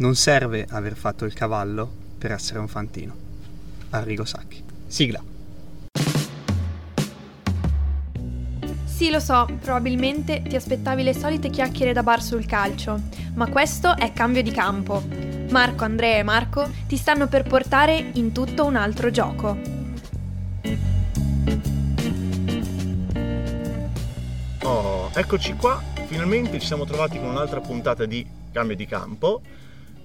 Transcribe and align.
Non 0.00 0.14
serve 0.14 0.66
aver 0.70 0.96
fatto 0.96 1.26
il 1.26 1.34
cavallo 1.34 1.86
per 2.16 2.32
essere 2.32 2.58
un 2.58 2.68
fantino. 2.68 3.14
Arrigo 3.90 4.24
Sacchi. 4.24 4.64
Sigla. 4.86 5.22
Sì, 8.86 9.10
lo 9.10 9.20
so, 9.20 9.46
probabilmente 9.60 10.40
ti 10.40 10.56
aspettavi 10.56 11.02
le 11.02 11.12
solite 11.12 11.50
chiacchiere 11.50 11.92
da 11.92 12.02
bar 12.02 12.22
sul 12.22 12.46
calcio, 12.46 12.98
ma 13.34 13.46
questo 13.48 13.94
è 13.94 14.10
cambio 14.14 14.42
di 14.42 14.50
campo. 14.50 15.02
Marco, 15.50 15.84
Andrea 15.84 16.16
e 16.16 16.22
Marco 16.22 16.66
ti 16.86 16.96
stanno 16.96 17.28
per 17.28 17.42
portare 17.42 18.12
in 18.14 18.32
tutto 18.32 18.64
un 18.64 18.76
altro 18.76 19.10
gioco. 19.10 19.58
Oh, 24.62 25.10
eccoci 25.12 25.52
qua, 25.56 25.82
finalmente 26.06 26.58
ci 26.58 26.66
siamo 26.66 26.86
trovati 26.86 27.18
con 27.18 27.28
un'altra 27.28 27.60
puntata 27.60 28.06
di 28.06 28.26
Cambio 28.50 28.76
di 28.76 28.86
Campo. 28.86 29.42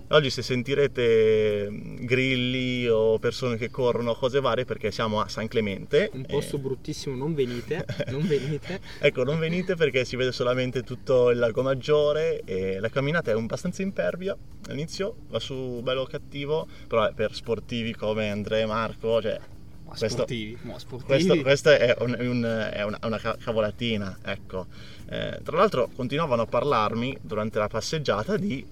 Oggi 0.09 0.29
se 0.29 0.43
sentirete 0.43 1.67
grilli 1.71 2.87
o 2.87 3.17
persone 3.17 3.57
che 3.57 3.71
corrono, 3.71 4.13
cose 4.13 4.39
varie, 4.39 4.63
perché 4.63 4.91
siamo 4.91 5.19
a 5.19 5.27
San 5.27 5.47
Clemente. 5.47 6.11
Un 6.13 6.25
posto 6.25 6.57
Eh, 6.57 6.59
bruttissimo, 6.59 7.15
non 7.15 7.33
venite, 7.33 7.83
non 8.09 8.21
venite. 8.27 8.79
ecco, 8.99 9.23
non 9.23 9.39
venite 9.39 9.75
perché 9.75 10.05
si 10.05 10.15
vede 10.15 10.31
solamente 10.31 10.83
tutto 10.83 11.31
il 11.31 11.39
lago 11.39 11.63
Maggiore 11.63 12.41
e 12.45 12.79
la 12.79 12.89
camminata 12.89 13.31
è 13.31 13.33
abbastanza 13.33 13.81
impervia. 13.81 14.37
All'inizio 14.67 15.15
va 15.29 15.39
su 15.39 15.81
bello 15.81 16.05
cattivo, 16.05 16.67
però 16.87 17.11
per 17.13 17.33
sportivi 17.33 17.95
come 17.95 18.29
Andrea 18.29 18.61
e 18.61 18.65
Marco, 18.67 19.21
cioè 19.23 19.39
Ma 19.85 19.91
Questo- 19.91 20.07
sportivi, 20.23 20.57
ma 20.63 20.79
sportivi. 20.79 21.25
Questo, 21.25 21.41
questa 21.43 21.77
è, 21.77 21.95
un- 21.99 22.17
un- 22.19 22.69
è 22.73 22.83
una, 22.83 22.97
una 23.03 23.17
ca- 23.19 23.37
cavolatina, 23.39 24.17
ecco. 24.23 24.65
Eh, 25.07 25.39
tra 25.43 25.57
l'altro 25.57 25.89
continuavano 25.95 26.41
a 26.41 26.45
parlarmi 26.47 27.17
durante 27.21 27.59
la 27.59 27.67
passeggiata 27.67 28.35
di 28.35 28.65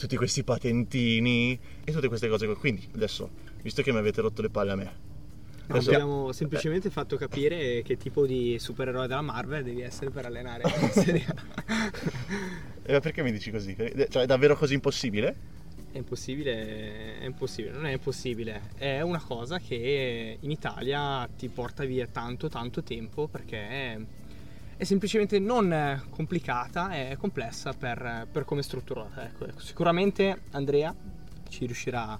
tutti 0.00 0.16
questi 0.16 0.42
patentini 0.42 1.58
e 1.84 1.92
tutte 1.92 2.08
queste 2.08 2.28
cose. 2.28 2.46
qua. 2.46 2.56
Quindi 2.56 2.88
adesso, 2.94 3.30
visto 3.62 3.82
che 3.82 3.92
mi 3.92 3.98
avete 3.98 4.20
rotto 4.20 4.42
le 4.42 4.50
palle 4.50 4.70
a 4.72 4.76
me, 4.76 4.92
adesso- 5.68 5.90
abbiamo 5.90 6.32
semplicemente 6.32 6.90
fatto 6.90 7.16
capire 7.16 7.82
che 7.82 7.96
tipo 7.96 8.26
di 8.26 8.56
supereroe 8.58 9.06
della 9.06 9.20
Marvel 9.20 9.62
devi 9.62 9.82
essere 9.82 10.10
per 10.10 10.26
allenare 10.26 10.62
in 10.64 10.90
Serie 10.90 11.26
A. 11.26 11.92
eh, 12.82 13.00
perché 13.00 13.22
mi 13.22 13.32
dici 13.32 13.50
così? 13.50 13.76
Cioè, 13.76 14.22
è 14.22 14.26
davvero 14.26 14.56
così 14.56 14.74
impossibile? 14.74 15.36
È 15.92 15.96
impossibile, 15.98 17.18
è 17.18 17.24
impossibile, 17.24 17.74
non 17.74 17.86
è 17.86 17.92
impossibile, 17.92 18.62
è 18.76 19.00
una 19.00 19.20
cosa 19.20 19.58
che 19.58 20.36
in 20.38 20.50
Italia 20.52 21.28
ti 21.36 21.48
porta 21.48 21.84
via 21.84 22.06
tanto 22.06 22.48
tanto 22.48 22.82
tempo 22.84 23.26
perché 23.26 24.06
è, 24.80 24.82
è 24.82 24.84
semplicemente 24.84 25.38
non 25.38 26.06
complicata, 26.10 26.90
è 26.90 27.16
complessa 27.18 27.72
per, 27.72 28.26
per 28.30 28.44
come 28.44 28.60
è 28.60 28.62
strutturata. 28.62 29.24
Ecco, 29.24 29.46
ecco. 29.46 29.60
Sicuramente 29.60 30.42
Andrea 30.52 30.94
ci 31.48 31.66
riuscirà 31.66 32.18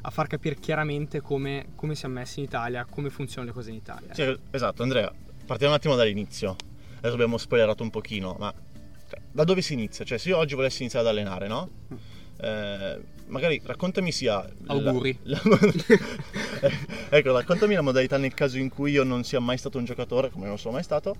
a 0.00 0.10
far 0.10 0.28
capire 0.28 0.54
chiaramente 0.56 1.20
come, 1.20 1.66
come 1.74 1.94
siamo 1.94 2.14
messi 2.14 2.38
in 2.38 2.44
Italia, 2.46 2.86
come 2.88 3.10
funzionano 3.10 3.48
le 3.48 3.56
cose 3.56 3.70
in 3.70 3.76
Italia. 3.76 4.14
Sì, 4.14 4.38
esatto, 4.50 4.82
Andrea, 4.82 5.12
partiamo 5.44 5.72
un 5.72 5.78
attimo 5.78 5.96
dall'inizio. 5.96 6.56
Adesso 6.98 7.14
abbiamo 7.14 7.36
spoilerato 7.36 7.82
un 7.82 7.90
pochino, 7.90 8.36
ma 8.38 8.52
cioè, 9.08 9.20
da 9.30 9.44
dove 9.44 9.62
si 9.62 9.72
inizia? 9.72 10.04
Cioè, 10.04 10.18
se 10.18 10.28
io 10.30 10.36
oggi 10.36 10.54
volessi 10.54 10.82
iniziare 10.82 11.06
ad 11.06 11.12
allenare, 11.12 11.48
no? 11.48 11.68
Eh, 12.40 13.00
magari 13.26 13.60
raccontami 13.64 14.12
sia 14.12 14.36
la- 14.36 14.74
Auguri. 14.74 15.18
la- 15.24 15.40
ecco, 17.10 17.32
raccontami 17.32 17.74
la 17.74 17.80
modalità 17.80 18.16
nel 18.16 18.34
caso 18.34 18.58
in 18.58 18.68
cui 18.68 18.92
io 18.92 19.02
non 19.02 19.24
sia 19.24 19.40
mai 19.40 19.58
stato 19.58 19.78
un 19.78 19.84
giocatore, 19.84 20.30
come 20.30 20.46
non 20.46 20.58
sono 20.58 20.74
mai 20.74 20.82
stato, 20.82 21.16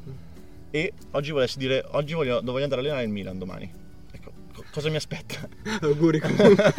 e 0.71 0.93
oggi 1.13 1.31
volessi 1.31 1.59
dire 1.59 1.85
oggi 1.93 2.15
voglio, 2.15 2.41
voglio 2.43 2.65
andare 2.65 2.81
a 2.81 2.85
allenare 2.85 3.05
il 3.05 3.11
Milan 3.11 3.39
domani. 3.39 3.73
Ecco, 4.11 4.33
co- 4.53 4.65
cosa 4.71 4.91
mi 4.91 4.97
aspetta? 4.97 5.49
Auguri 5.83 6.21
comunque. 6.21 6.73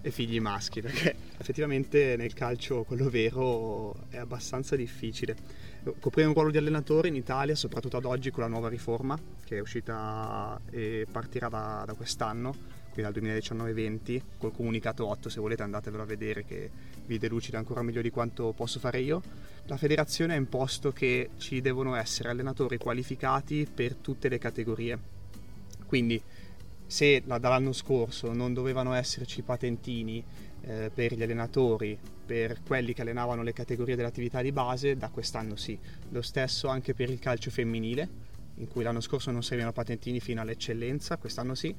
e 0.00 0.10
figli 0.10 0.40
maschi, 0.40 0.80
perché 0.80 1.14
effettivamente 1.38 2.16
nel 2.16 2.32
calcio 2.32 2.84
quello 2.84 3.08
vero 3.10 4.06
è 4.08 4.16
abbastanza 4.16 4.76
difficile. 4.76 5.36
Coprire 6.00 6.26
un 6.26 6.34
ruolo 6.34 6.50
di 6.50 6.58
allenatore 6.58 7.08
in 7.08 7.14
Italia, 7.14 7.54
soprattutto 7.54 7.96
ad 7.96 8.04
oggi 8.04 8.30
con 8.30 8.42
la 8.42 8.48
nuova 8.48 8.68
riforma 8.68 9.18
che 9.44 9.56
è 9.56 9.60
uscita 9.60 10.60
e 10.70 11.06
partirà 11.10 11.48
da, 11.48 11.84
da 11.86 11.94
quest'anno, 11.94 12.54
quindi 12.98 13.12
dal 13.12 13.12
2019-20, 13.38 14.20
col 14.38 14.52
comunicato 14.52 15.06
8, 15.06 15.28
se 15.28 15.40
volete 15.40 15.62
andatevelo 15.62 16.02
a 16.02 16.06
vedere 16.06 16.44
che 16.44 16.68
vi 17.06 17.18
delucida 17.18 17.56
ancora 17.56 17.82
meglio 17.82 18.02
di 18.02 18.10
quanto 18.10 18.52
posso 18.52 18.80
fare 18.80 19.00
io. 19.00 19.22
La 19.66 19.76
federazione 19.76 20.32
ha 20.34 20.36
imposto 20.36 20.90
che 20.90 21.30
ci 21.38 21.60
devono 21.60 21.94
essere 21.94 22.30
allenatori 22.30 22.76
qualificati 22.76 23.68
per 23.72 23.94
tutte 23.94 24.28
le 24.28 24.38
categorie. 24.38 24.98
Quindi 25.86 26.20
se 26.86 27.22
la- 27.24 27.38
dall'anno 27.38 27.72
scorso 27.72 28.32
non 28.32 28.52
dovevano 28.52 28.94
esserci 28.94 29.42
patentini 29.42 30.24
eh, 30.62 30.90
per 30.92 31.14
gli 31.14 31.22
allenatori, 31.22 31.96
per 32.26 32.62
quelli 32.66 32.94
che 32.94 33.02
allenavano 33.02 33.42
le 33.42 33.52
categorie 33.52 33.94
dell'attività 33.94 34.42
di 34.42 34.50
base, 34.50 34.96
da 34.96 35.08
quest'anno 35.08 35.54
sì. 35.54 35.78
Lo 36.10 36.22
stesso 36.22 36.66
anche 36.66 36.94
per 36.94 37.10
il 37.10 37.20
calcio 37.20 37.50
femminile, 37.50 38.08
in 38.56 38.66
cui 38.66 38.82
l'anno 38.82 39.00
scorso 39.00 39.30
non 39.30 39.44
servivano 39.44 39.72
patentini 39.72 40.18
fino 40.18 40.40
all'eccellenza, 40.40 41.16
quest'anno 41.16 41.54
sì. 41.54 41.72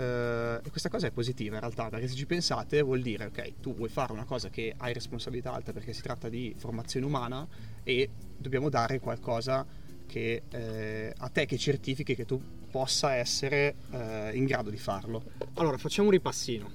E 0.00 0.70
questa 0.70 0.88
cosa 0.88 1.08
è 1.08 1.10
positiva 1.10 1.54
in 1.56 1.60
realtà, 1.60 1.88
perché 1.88 2.06
se 2.06 2.14
ci 2.14 2.26
pensate 2.26 2.82
vuol 2.82 3.02
dire, 3.02 3.26
ok, 3.26 3.54
tu 3.60 3.74
vuoi 3.74 3.88
fare 3.88 4.12
una 4.12 4.24
cosa 4.24 4.48
che 4.48 4.72
hai 4.76 4.92
responsabilità 4.92 5.52
alta 5.52 5.72
perché 5.72 5.92
si 5.92 6.02
tratta 6.02 6.28
di 6.28 6.54
formazione 6.56 7.04
umana 7.04 7.46
e 7.82 8.08
dobbiamo 8.36 8.68
dare 8.68 9.00
qualcosa 9.00 9.66
che, 10.06 10.42
eh, 10.48 11.12
a 11.16 11.28
te 11.28 11.46
che 11.46 11.58
certifichi 11.58 12.14
che 12.14 12.24
tu 12.24 12.40
possa 12.70 13.14
essere 13.14 13.74
eh, 13.90 14.30
in 14.34 14.44
grado 14.44 14.70
di 14.70 14.78
farlo. 14.78 15.22
Allora, 15.54 15.76
facciamo 15.78 16.08
un 16.08 16.14
ripassino. 16.14 16.70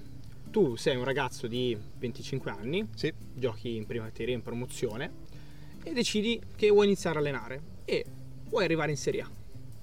Tu 0.51 0.75
sei 0.75 0.97
un 0.97 1.05
ragazzo 1.05 1.47
di 1.47 1.75
25 1.97 2.51
anni, 2.51 2.87
Sì, 2.93 3.11
giochi 3.33 3.75
in 3.75 3.85
prima 3.85 4.05
categoria 4.05 4.35
in 4.35 4.41
promozione 4.41 5.11
e 5.81 5.93
decidi 5.93 6.41
che 6.55 6.69
vuoi 6.69 6.85
iniziare 6.87 7.17
a 7.17 7.19
allenare 7.21 7.61
e 7.85 8.05
vuoi 8.49 8.65
arrivare 8.65 8.91
in 8.91 8.97
Serie 8.97 9.21
A. 9.21 9.29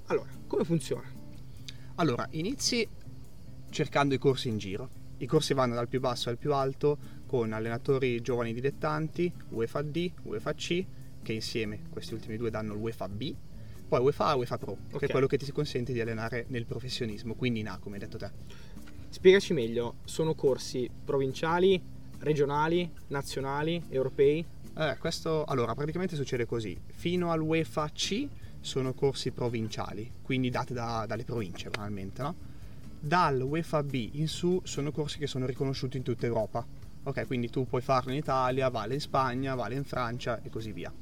Allora, 0.07 0.29
come 0.47 0.65
funziona? 0.65 1.21
allora 2.01 2.27
inizi 2.31 2.87
cercando 3.71 4.15
i 4.15 4.19
corsi 4.19 4.49
in 4.49 4.59
giro. 4.59 4.99
I 5.19 5.27
corsi 5.27 5.55
vanno 5.55 5.75
dal 5.75 5.89
più 5.89 6.01
basso 6.01 6.29
al 6.29 6.39
più 6.39 6.53
alto 6.55 6.99
con 7.27 7.53
allenatori 7.53 8.21
giovani 8.21 8.53
dilettanti, 8.53 9.33
UEFA 9.51 9.83
D, 9.83 10.11
UEFA 10.23 10.55
C, 10.55 10.85
che 11.23 11.33
insieme 11.33 11.83
questi 11.91 12.15
ultimi 12.15 12.37
due 12.37 12.51
danno 12.51 12.73
il 12.73 12.81
UEFA 12.81 13.09
B, 13.09 13.35
poi 13.89 14.01
UEFA 14.01 14.27
A 14.27 14.33
e 14.33 14.37
UEFA 14.37 14.59
Pro, 14.59 14.77
che 14.89 14.97
Ok. 14.97 15.03
è 15.05 15.11
quello 15.11 15.27
che 15.27 15.37
ti 15.37 15.51
consente 15.53 15.93
di 15.93 16.01
allenare 16.01 16.47
nel 16.49 16.65
professionismo, 16.65 17.35
quindi 17.35 17.61
in 17.61 17.69
A 17.69 17.79
come 17.79 17.97
hai 17.97 18.01
detto 18.01 18.17
te. 18.19 18.31
Spiegaci 19.11 19.53
meglio, 19.53 19.97
sono 20.05 20.35
corsi 20.35 20.89
provinciali, 21.05 21.81
regionali, 22.21 22.91
nazionali, 23.09 23.83
europei? 23.89 24.45
Eh, 24.77 24.97
questo 24.99 25.45
allora 25.45 25.75
praticamente 25.75 26.17
succede 26.17 26.47
così. 26.47 26.81
Fino 26.87 27.31
all'UEFA 27.33 27.89
C 27.91 28.27
sono 28.61 28.95
corsi 28.95 29.33
provinciali, 29.33 30.11
quindi 30.23 30.49
dati 30.49 30.73
da- 30.73 31.05
dalle 31.07 31.25
province 31.25 31.69
banalmente, 31.71 32.23
no? 32.23 32.35
Dal 33.03 33.41
UEFA 33.41 33.83
B 33.83 34.11
in 34.13 34.29
su 34.29 34.61
sono 34.65 34.93
corsi 34.93 35.19
che 35.19 35.27
sono 35.27 35.47
riconosciuti 35.47 35.97
in 35.97 36.03
tutta 36.03 36.27
Europa. 36.27 36.67
Ok, 37.03 37.27
quindi 37.27 37.49
tu 37.49 37.67
puoi 37.67 37.81
farlo 37.81 38.13
in 38.13 38.19
Italia, 38.19 38.69
vale 38.69 38.93
in 38.93 39.01
Spagna, 39.01 39.55
vale 39.55 39.75
in 39.75 39.85
Francia 39.85 40.43
e 40.43 40.51
così 40.51 40.71
via. 40.71 40.93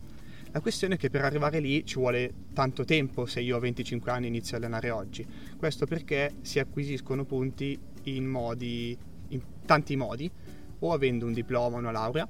La 0.53 0.61
questione 0.61 0.95
è 0.95 0.97
che 0.97 1.11
per 1.11 1.25
arrivare 1.25 1.59
lì 1.59 1.85
ci 1.85 1.97
vuole 1.97 2.33
tanto 2.55 2.85
tempo 2.85 3.27
se 3.27 3.41
io 3.41 3.57
a 3.57 3.59
25 3.61 4.13
anni 4.13 4.29
inizio 4.29 4.55
a 4.55 4.61
allenare 4.61 4.91
oggi. 4.91 5.27
Questo 5.57 5.87
perché 5.87 6.37
si 6.43 6.61
acquisiscono 6.61 7.25
punti 7.25 7.77
in 8.05 8.27
modi 8.27 8.97
in 9.31 9.43
tanti 9.67 9.97
modi, 9.97 10.31
o 10.79 10.93
avendo 10.93 11.27
un 11.27 11.33
diploma 11.33 11.77
o 11.77 11.79
una 11.81 11.91
laurea, 11.91 12.29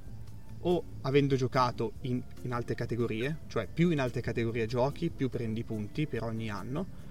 o 0.60 0.84
avendo 1.02 1.36
giocato 1.36 1.92
in, 2.02 2.22
in 2.42 2.52
alte 2.52 2.74
categorie, 2.74 3.40
cioè 3.48 3.68
più 3.72 3.90
in 3.90 4.00
alte 4.00 4.22
categorie 4.22 4.66
giochi, 4.66 5.10
più 5.10 5.28
prendi 5.28 5.62
punti 5.62 6.06
per 6.06 6.22
ogni 6.22 6.50
anno, 6.50 7.06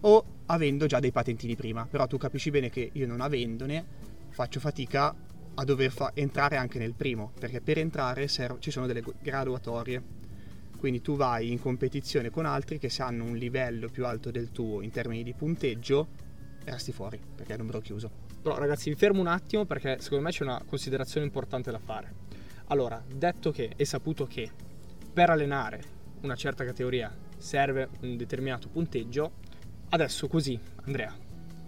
o 0.00 0.24
avendo 0.46 0.86
già 0.86 1.00
dei 1.00 1.12
patentini 1.12 1.56
prima. 1.56 1.86
Però 1.86 2.06
tu 2.06 2.18
capisci 2.18 2.50
bene 2.50 2.70
che 2.70 2.90
io 2.92 3.06
non 3.06 3.20
avendone 3.20 3.84
faccio 4.30 4.60
fatica 4.60 5.14
a 5.54 5.64
dover 5.64 5.90
fa- 5.90 6.12
entrare 6.14 6.56
anche 6.56 6.78
nel 6.78 6.94
primo, 6.94 7.32
perché 7.38 7.60
per 7.60 7.78
entrare 7.78 8.28
serv- 8.28 8.60
ci 8.60 8.70
sono 8.70 8.86
delle 8.86 9.02
graduatorie. 9.20 10.18
Quindi 10.76 11.02
tu 11.02 11.16
vai 11.16 11.50
in 11.50 11.60
competizione 11.60 12.30
con 12.30 12.46
altri 12.46 12.78
che 12.78 12.88
se 12.88 13.02
hanno 13.02 13.24
un 13.24 13.36
livello 13.36 13.88
più 13.88 14.06
alto 14.06 14.30
del 14.30 14.50
tuo 14.50 14.80
in 14.80 14.90
termini 14.90 15.22
di 15.22 15.34
punteggio, 15.34 16.08
resti 16.64 16.92
fuori, 16.92 17.20
perché 17.34 17.54
è 17.54 17.56
numero 17.58 17.80
chiuso. 17.80 18.10
Però 18.40 18.56
ragazzi 18.56 18.88
vi 18.88 18.96
fermo 18.96 19.20
un 19.20 19.26
attimo 19.26 19.66
perché 19.66 20.00
secondo 20.00 20.24
me 20.24 20.30
c'è 20.30 20.42
una 20.42 20.62
considerazione 20.64 21.26
importante 21.26 21.70
da 21.70 21.78
fare. 21.78 22.14
Allora, 22.68 23.02
detto 23.06 23.50
che 23.50 23.72
e 23.76 23.84
saputo 23.84 24.26
che 24.26 24.50
per 25.12 25.28
allenare 25.28 25.82
una 26.22 26.36
certa 26.36 26.64
categoria 26.64 27.14
serve 27.36 27.88
un 28.00 28.16
determinato 28.16 28.68
punteggio, 28.68 29.32
adesso 29.90 30.28
così, 30.28 30.58
Andrea, 30.84 31.14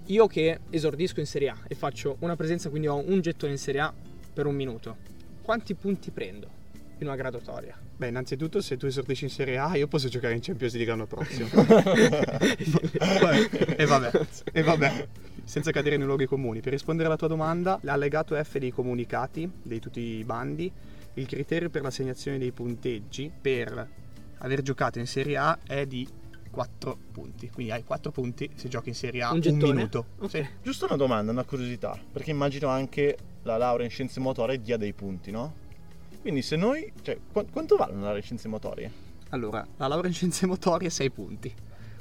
io 0.06 0.26
che 0.26 0.60
esordisco 0.70 1.20
in 1.20 1.26
Serie 1.26 1.48
A 1.50 1.58
e 1.68 1.74
faccio 1.74 2.16
una 2.20 2.36
presenza, 2.36 2.68
quindi 2.70 2.88
ho 2.88 2.96
un 2.96 3.20
gettone 3.20 3.52
in 3.52 3.58
Serie 3.58 3.80
A 3.80 3.92
per 4.32 4.46
un 4.46 4.54
minuto, 4.54 4.96
quanti 5.42 5.74
punti 5.74 6.10
prendo 6.10 6.60
in 6.98 7.06
una 7.06 7.16
graduatoria? 7.16 7.78
Beh, 7.96 8.08
innanzitutto 8.08 8.60
se 8.60 8.76
tu 8.76 8.86
esordisci 8.86 9.24
in 9.24 9.30
Serie 9.30 9.58
A 9.58 9.76
io 9.76 9.86
posso 9.86 10.08
giocare 10.08 10.34
in 10.34 10.40
Champions 10.40 10.74
League 10.74 10.90
l'anno 10.90 11.06
prossimo. 11.06 11.48
e 13.76 13.86
vabbè, 13.86 14.26
e 14.52 14.62
vabbè. 14.62 15.08
senza 15.44 15.70
cadere 15.70 15.96
nei 15.96 16.06
luoghi 16.06 16.26
comuni. 16.26 16.60
Per 16.60 16.72
rispondere 16.72 17.06
alla 17.08 17.16
tua 17.16 17.28
domanda, 17.28 17.78
l'allegato 17.82 18.34
F 18.42 18.58
dei 18.58 18.70
comunicati, 18.70 19.50
di 19.62 19.78
tutti 19.78 20.00
i 20.00 20.24
bandi, 20.24 20.72
il 21.14 21.26
criterio 21.26 21.70
per 21.70 21.82
l'assegnazione 21.82 22.38
dei 22.38 22.52
punteggi 22.52 23.30
per 23.40 23.88
aver 24.38 24.62
giocato 24.62 24.98
in 24.98 25.06
Serie 25.06 25.36
A 25.36 25.58
è 25.64 25.86
di 25.86 26.06
4 26.52 26.98
punti. 27.10 27.50
Quindi 27.50 27.72
hai 27.72 27.82
4 27.82 28.12
punti 28.12 28.48
se 28.54 28.68
giochi 28.68 28.90
in 28.90 28.94
Serie 28.94 29.22
A 29.22 29.32
Un 29.32 29.40
un, 29.42 29.56
minuto. 29.56 30.04
Ok. 30.18 30.30
Sì. 30.30 30.46
Giusto 30.62 30.84
una 30.84 30.96
domanda, 30.96 31.32
una 31.32 31.44
curiosità, 31.44 31.98
perché 32.12 32.30
immagino 32.30 32.68
anche 32.68 33.16
la 33.42 33.56
laurea 33.56 33.86
in 33.86 33.90
scienze 33.90 34.20
motorie 34.20 34.60
dia 34.60 34.76
dei 34.76 34.92
punti, 34.92 35.30
no? 35.30 35.54
Quindi 36.20 36.42
se 36.42 36.54
noi, 36.54 36.92
cioè, 37.02 37.18
qu- 37.32 37.50
quanto 37.50 37.76
vale 37.76 37.92
una 37.92 38.02
laurea 38.02 38.18
in 38.18 38.24
scienze 38.24 38.46
motorie? 38.46 38.92
Allora, 39.30 39.66
la 39.78 39.86
laurea 39.88 40.08
in 40.08 40.14
scienze 40.14 40.46
motorie 40.46 40.90
6 40.90 41.10
punti. 41.10 41.52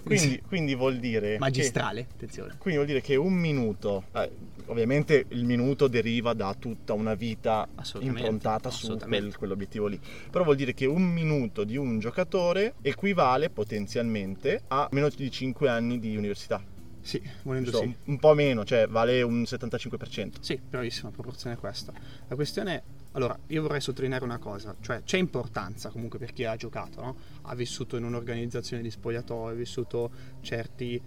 Quindi, 0.04 0.42
quindi 0.48 0.76
vuol 0.76 0.98
dire... 0.98 1.34
che- 1.34 1.40
magistrale, 1.40 2.08
attenzione. 2.12 2.56
quindi 2.58 2.76
vuol 2.76 2.86
dire 2.86 3.02
che 3.02 3.16
un 3.16 3.34
minuto, 3.34 4.06
eh, 4.14 4.30
ovviamente 4.66 5.26
il 5.30 5.46
minuto 5.46 5.88
deriva 5.88 6.34
da 6.34 6.56
tutta 6.58 6.94
una 6.94 7.14
vita 7.14 7.68
improntata 8.00 8.70
su 8.70 8.98
quel- 8.98 9.38
quell'obiettivo 9.38 9.88
lì. 9.88 10.00
Però 10.30 10.44
vuol 10.44 10.56
dire 10.56 10.74
che 10.74 10.86
un 10.86 11.04
minuto 11.04 11.64
di 11.64 11.78
un 11.78 12.00
giocatore 12.00 12.74
equivale 12.82 13.50
potenzialmente 13.50 14.64
a 14.68 14.88
meno 14.92 15.10
di 15.10 15.30
5 15.30 15.70
anni 15.70 16.00
di 16.00 16.16
università. 16.16 16.64
Sì, 17.02 17.22
volendo 17.44 17.72
Giusto? 17.72 17.86
sì. 17.86 17.96
Un, 18.06 18.14
un 18.14 18.20
po' 18.20 18.34
meno, 18.34 18.64
cioè 18.64 18.88
vale 18.88 19.22
un 19.22 19.42
75%. 19.42 20.34
Sì, 20.40 20.60
bravissima, 20.70 21.10
proporzione 21.10 21.56
è 21.56 21.60
questa. 21.60 21.92
La 22.28 22.36
questione 22.36 22.76
è, 22.76 22.82
allora, 23.14 23.38
io 23.48 23.62
vorrei 23.62 23.82
sottolineare 23.82 24.24
una 24.24 24.38
cosa, 24.38 24.76
cioè 24.80 25.04
c'è 25.04 25.18
importanza 25.18 25.90
comunque 25.90 26.18
per 26.18 26.32
chi 26.32 26.46
ha 26.46 26.56
giocato, 26.56 27.02
no? 27.02 27.16
Ha 27.44 27.56
vissuto 27.56 27.98
in 27.98 28.06
un'organizzazione 28.06 28.82
di 28.82 28.90
spogliatoio, 28.90 29.54
ha 29.54 29.58
vissuto 29.58 30.10
certi- 30.42 31.02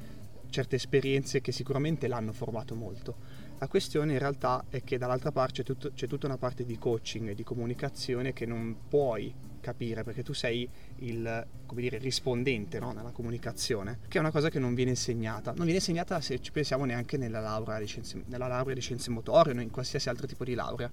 certe 0.51 0.77
esperienze 0.77 1.41
che 1.41 1.51
sicuramente 1.51 2.06
l'hanno 2.06 2.33
formato 2.33 2.75
molto. 2.75 3.43
La 3.59 3.69
questione 3.69 4.12
in 4.12 4.19
realtà 4.19 4.67
è 4.69 4.85
che 4.85 4.99
dall'altra 4.99 5.33
parte 5.33 5.62
c'è, 5.62 5.65
tutto- 5.65 5.93
c'è 5.95 6.06
tutta 6.06 6.27
una 6.27 6.37
parte 6.37 6.65
di 6.65 6.79
coaching 6.79 7.31
e 7.31 7.35
di 7.35 7.43
comunicazione 7.43 8.33
che 8.33 8.45
non 8.45 8.77
puoi 8.89 9.35
capire 9.61 10.05
perché 10.05 10.23
tu 10.23 10.35
sei 10.35 10.69
il 10.97 11.47
dire, 11.73 11.97
rispondente 11.97 12.79
no? 12.79 12.93
nella 12.93 13.12
comunicazione, 13.12 14.00
che 14.09 14.19
è 14.19 14.21
una 14.21 14.31
cosa 14.31 14.50
che 14.50 14.59
non 14.59 14.75
viene 14.75 14.91
insegnata. 14.91 15.53
Non 15.53 15.62
viene 15.62 15.79
insegnata 15.79 16.21
se 16.21 16.39
ci 16.41 16.53
pensiamo 16.53 16.85
neanche 16.85 17.17
nella 17.17 17.41
laurea 17.41 17.79
di 17.79 17.87
scienze, 17.87 18.23
nella 18.27 18.47
laurea 18.47 18.75
di 18.75 18.83
scienze 18.83 19.09
motorie 19.11 19.57
o 19.57 19.61
in 19.61 19.71
qualsiasi 19.71 20.11
altro 20.11 20.27
tipo 20.27 20.45
di 20.45 20.55
laurea. 20.55 20.91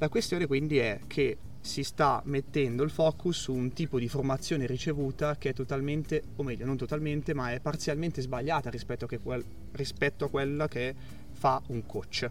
La 0.00 0.08
questione 0.08 0.46
quindi 0.46 0.78
è 0.78 1.00
che 1.06 1.36
si 1.60 1.82
sta 1.84 2.22
mettendo 2.24 2.82
il 2.82 2.88
focus 2.90 3.38
su 3.38 3.52
un 3.52 3.70
tipo 3.74 3.98
di 3.98 4.08
formazione 4.08 4.64
ricevuta 4.64 5.36
che 5.36 5.50
è 5.50 5.52
totalmente, 5.52 6.22
o 6.36 6.42
meglio, 6.42 6.64
non 6.64 6.78
totalmente, 6.78 7.34
ma 7.34 7.52
è 7.52 7.60
parzialmente 7.60 8.22
sbagliata 8.22 8.70
rispetto 8.70 9.04
a, 9.04 9.08
quel- 9.22 9.44
rispetto 9.72 10.24
a 10.24 10.30
quella 10.30 10.68
che 10.68 10.94
fa 11.32 11.60
un 11.66 11.84
coach, 11.84 12.30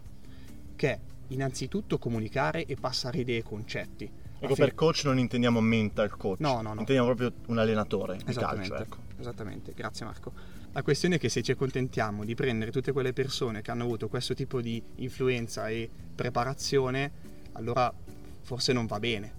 che 0.74 0.88
è 0.90 0.98
innanzitutto 1.28 1.98
comunicare 1.98 2.66
e 2.66 2.74
passare 2.74 3.18
idee 3.18 3.38
e 3.38 3.42
concetti. 3.44 4.10
Ecco, 4.40 4.54
per 4.54 4.74
coach 4.74 5.02
non 5.04 5.20
intendiamo 5.20 5.60
mental 5.60 6.16
coach, 6.16 6.40
No, 6.40 6.60
no, 6.62 6.72
no. 6.74 6.80
intendiamo 6.80 7.14
proprio 7.14 7.32
un 7.46 7.58
allenatore 7.58 8.16
di 8.16 8.34
calcio. 8.34 8.74
Ecco. 8.74 8.96
esattamente, 9.16 9.74
grazie 9.76 10.04
Marco. 10.04 10.32
La 10.72 10.82
questione 10.82 11.16
è 11.16 11.18
che 11.20 11.28
se 11.28 11.42
ci 11.42 11.52
accontentiamo 11.52 12.24
di 12.24 12.34
prendere 12.34 12.72
tutte 12.72 12.90
quelle 12.90 13.12
persone 13.12 13.62
che 13.62 13.70
hanno 13.70 13.84
avuto 13.84 14.08
questo 14.08 14.34
tipo 14.34 14.60
di 14.60 14.82
influenza 14.96 15.68
e 15.68 15.88
preparazione, 16.16 17.29
allora 17.60 17.92
forse 18.42 18.72
non 18.72 18.86
va 18.86 18.98
bene. 18.98 19.38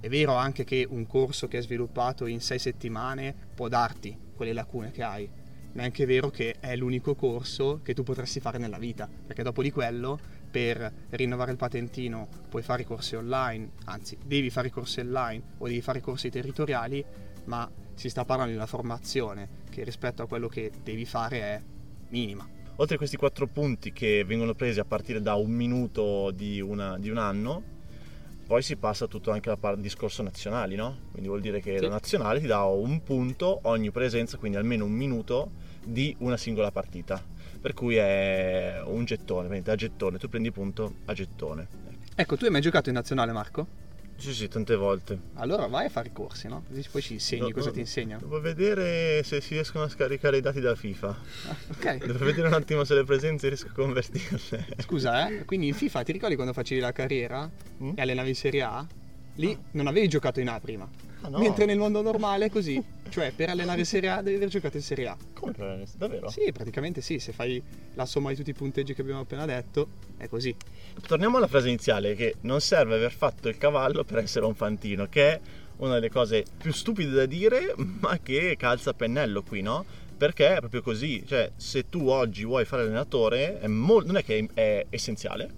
È 0.00 0.08
vero 0.08 0.34
anche 0.34 0.64
che 0.64 0.86
un 0.88 1.06
corso 1.06 1.48
che 1.48 1.58
è 1.58 1.62
sviluppato 1.62 2.26
in 2.26 2.40
sei 2.40 2.58
settimane 2.58 3.34
può 3.54 3.68
darti 3.68 4.16
quelle 4.34 4.52
lacune 4.52 4.92
che 4.92 5.02
hai, 5.02 5.28
ma 5.72 5.82
è 5.82 5.84
anche 5.84 6.06
vero 6.06 6.30
che 6.30 6.56
è 6.60 6.76
l'unico 6.76 7.14
corso 7.14 7.80
che 7.82 7.94
tu 7.94 8.04
potresti 8.04 8.40
fare 8.40 8.58
nella 8.58 8.78
vita, 8.78 9.08
perché 9.26 9.42
dopo 9.42 9.60
di 9.60 9.72
quello 9.72 10.18
per 10.50 10.90
rinnovare 11.10 11.50
il 11.50 11.56
patentino 11.56 12.28
puoi 12.48 12.62
fare 12.62 12.82
i 12.82 12.84
corsi 12.84 13.16
online, 13.16 13.72
anzi 13.86 14.16
devi 14.24 14.50
fare 14.50 14.68
i 14.68 14.70
corsi 14.70 15.00
online 15.00 15.42
o 15.58 15.66
devi 15.66 15.82
fare 15.82 15.98
i 15.98 16.02
corsi 16.02 16.30
territoriali, 16.30 17.04
ma 17.44 17.68
si 17.94 18.08
sta 18.08 18.24
parlando 18.24 18.52
di 18.52 18.56
una 18.56 18.66
formazione 18.66 19.48
che 19.68 19.82
rispetto 19.82 20.22
a 20.22 20.28
quello 20.28 20.46
che 20.46 20.70
devi 20.82 21.04
fare 21.04 21.40
è 21.40 21.62
minima. 22.10 22.57
Oltre 22.80 22.94
a 22.94 22.98
questi 22.98 23.16
quattro 23.16 23.48
punti 23.48 23.92
che 23.92 24.24
vengono 24.24 24.54
presi 24.54 24.78
a 24.78 24.84
partire 24.84 25.20
da 25.20 25.34
un 25.34 25.50
minuto 25.50 26.30
di, 26.30 26.60
una- 26.60 26.96
di 26.96 27.10
un 27.10 27.18
anno, 27.18 27.62
poi 28.46 28.62
si 28.62 28.76
passa 28.76 29.08
tutto 29.08 29.32
anche 29.32 29.50
al 29.50 29.80
discorso 29.80 30.22
nazionali, 30.22 30.76
no? 30.76 30.96
Quindi 31.10 31.26
vuol 31.28 31.40
dire 31.40 31.60
che 31.60 31.78
Sì. 31.78 31.82
la 31.82 31.90
nazionale 31.90 32.38
ti 32.38 32.46
dà 32.46 32.62
un 32.64 33.02
punto 33.02 33.58
ogni 33.62 33.90
presenza, 33.90 34.36
quindi 34.36 34.58
almeno 34.58 34.84
un 34.84 34.92
minuto 34.92 35.50
di 35.84 36.14
una 36.20 36.36
singola 36.36 36.70
partita. 36.70 37.20
Per 37.60 37.74
cui 37.74 37.96
è 37.96 38.80
un 38.84 39.04
gettone, 39.04 39.60
a 39.66 39.74
gettone, 39.74 40.18
tu 40.18 40.28
prendi 40.28 40.52
punto 40.52 40.94
a 41.06 41.12
gettone. 41.14 41.66
Ecco, 42.14 42.36
tu 42.36 42.44
hai 42.44 42.50
mai 42.52 42.60
giocato 42.60 42.90
in 42.90 42.94
nazionale 42.94 43.32
Marco? 43.32 43.66
Sì, 44.18 44.34
sì, 44.34 44.48
tante 44.48 44.74
volte. 44.74 45.16
Allora 45.34 45.66
vai 45.68 45.86
a 45.86 45.88
fare 45.88 46.08
i 46.08 46.12
corsi, 46.12 46.48
no? 46.48 46.64
Così 46.68 46.84
poi 46.90 47.00
ci 47.02 47.12
insegni 47.12 47.42
No, 47.42 47.50
cosa 47.52 47.70
ti 47.70 47.78
insegnano. 47.78 48.20
Devo 48.22 48.40
vedere 48.40 49.22
se 49.22 49.40
si 49.40 49.54
riescono 49.54 49.84
a 49.84 49.88
scaricare 49.88 50.38
i 50.38 50.40
dati 50.40 50.58
da 50.60 50.74
FIFA. 50.74 51.08
Ah, 51.46 51.56
ok. 51.70 51.96
Devo 52.04 52.24
vedere 52.24 52.48
un 52.48 52.54
attimo 52.54 52.82
se 52.82 52.94
le 52.94 53.04
presenze 53.04 53.46
riesco 53.46 53.68
a 53.68 53.72
convertirle. 53.72 54.66
Scusa, 54.80 55.28
eh? 55.28 55.44
Quindi 55.44 55.68
in 55.68 55.74
FIFA 55.74 56.02
ti 56.02 56.10
ricordi 56.12 56.34
quando 56.34 56.52
facevi 56.52 56.80
la 56.80 56.90
carriera 56.92 57.48
Mm? 57.80 57.92
e 57.94 58.02
allenavi 58.02 58.28
in 58.30 58.34
Serie 58.34 58.62
A? 58.62 58.84
Lì 59.36 59.56
non 59.72 59.86
avevi 59.86 60.08
giocato 60.08 60.40
in 60.40 60.48
A 60.48 60.58
prima. 60.58 60.88
Ah, 61.22 61.28
no. 61.28 61.38
Mentre 61.38 61.64
nel 61.64 61.78
mondo 61.78 62.00
normale 62.00 62.46
è 62.46 62.50
così. 62.50 62.82
Cioè, 63.08 63.32
per 63.34 63.50
allenare 63.50 63.80
in 63.80 63.86
Serie 63.86 64.10
A 64.10 64.22
devi 64.22 64.36
aver 64.36 64.48
giocato 64.48 64.76
in 64.76 64.82
Serie 64.82 65.08
A. 65.08 65.16
Come 65.34 65.52
per- 65.52 65.84
davvero? 65.96 66.28
Sì, 66.30 66.52
praticamente 66.52 67.00
sì. 67.00 67.18
Se 67.18 67.32
fai 67.32 67.60
la 67.94 68.06
somma 68.06 68.30
di 68.30 68.36
tutti 68.36 68.50
i 68.50 68.54
punteggi 68.54 68.94
che 68.94 69.00
abbiamo 69.00 69.20
appena 69.20 69.44
detto, 69.44 69.88
è 70.16 70.28
così. 70.28 70.54
Torniamo 71.06 71.36
alla 71.38 71.46
frase 71.48 71.68
iniziale 71.68 72.14
che 72.14 72.36
non 72.42 72.60
serve 72.60 72.94
aver 72.94 73.12
fatto 73.12 73.48
il 73.48 73.58
cavallo 73.58 74.04
per 74.04 74.18
essere 74.18 74.44
un 74.46 74.54
fantino, 74.54 75.06
che 75.08 75.32
è 75.32 75.40
una 75.78 75.94
delle 75.94 76.10
cose 76.10 76.44
più 76.56 76.72
stupide 76.72 77.10
da 77.10 77.26
dire, 77.26 77.74
ma 77.76 78.18
che 78.22 78.56
calza 78.58 78.90
a 78.90 78.94
pennello 78.94 79.42
qui, 79.42 79.62
no? 79.62 79.84
Perché 80.16 80.56
è 80.56 80.58
proprio 80.58 80.82
così, 80.82 81.24
cioè 81.26 81.52
se 81.56 81.88
tu 81.88 82.08
oggi 82.08 82.44
vuoi 82.44 82.64
fare 82.64 82.82
allenatore, 82.82 83.60
è 83.60 83.68
mol- 83.68 84.04
non 84.04 84.16
è 84.16 84.24
che 84.24 84.48
è 84.52 84.84
essenziale, 84.90 85.48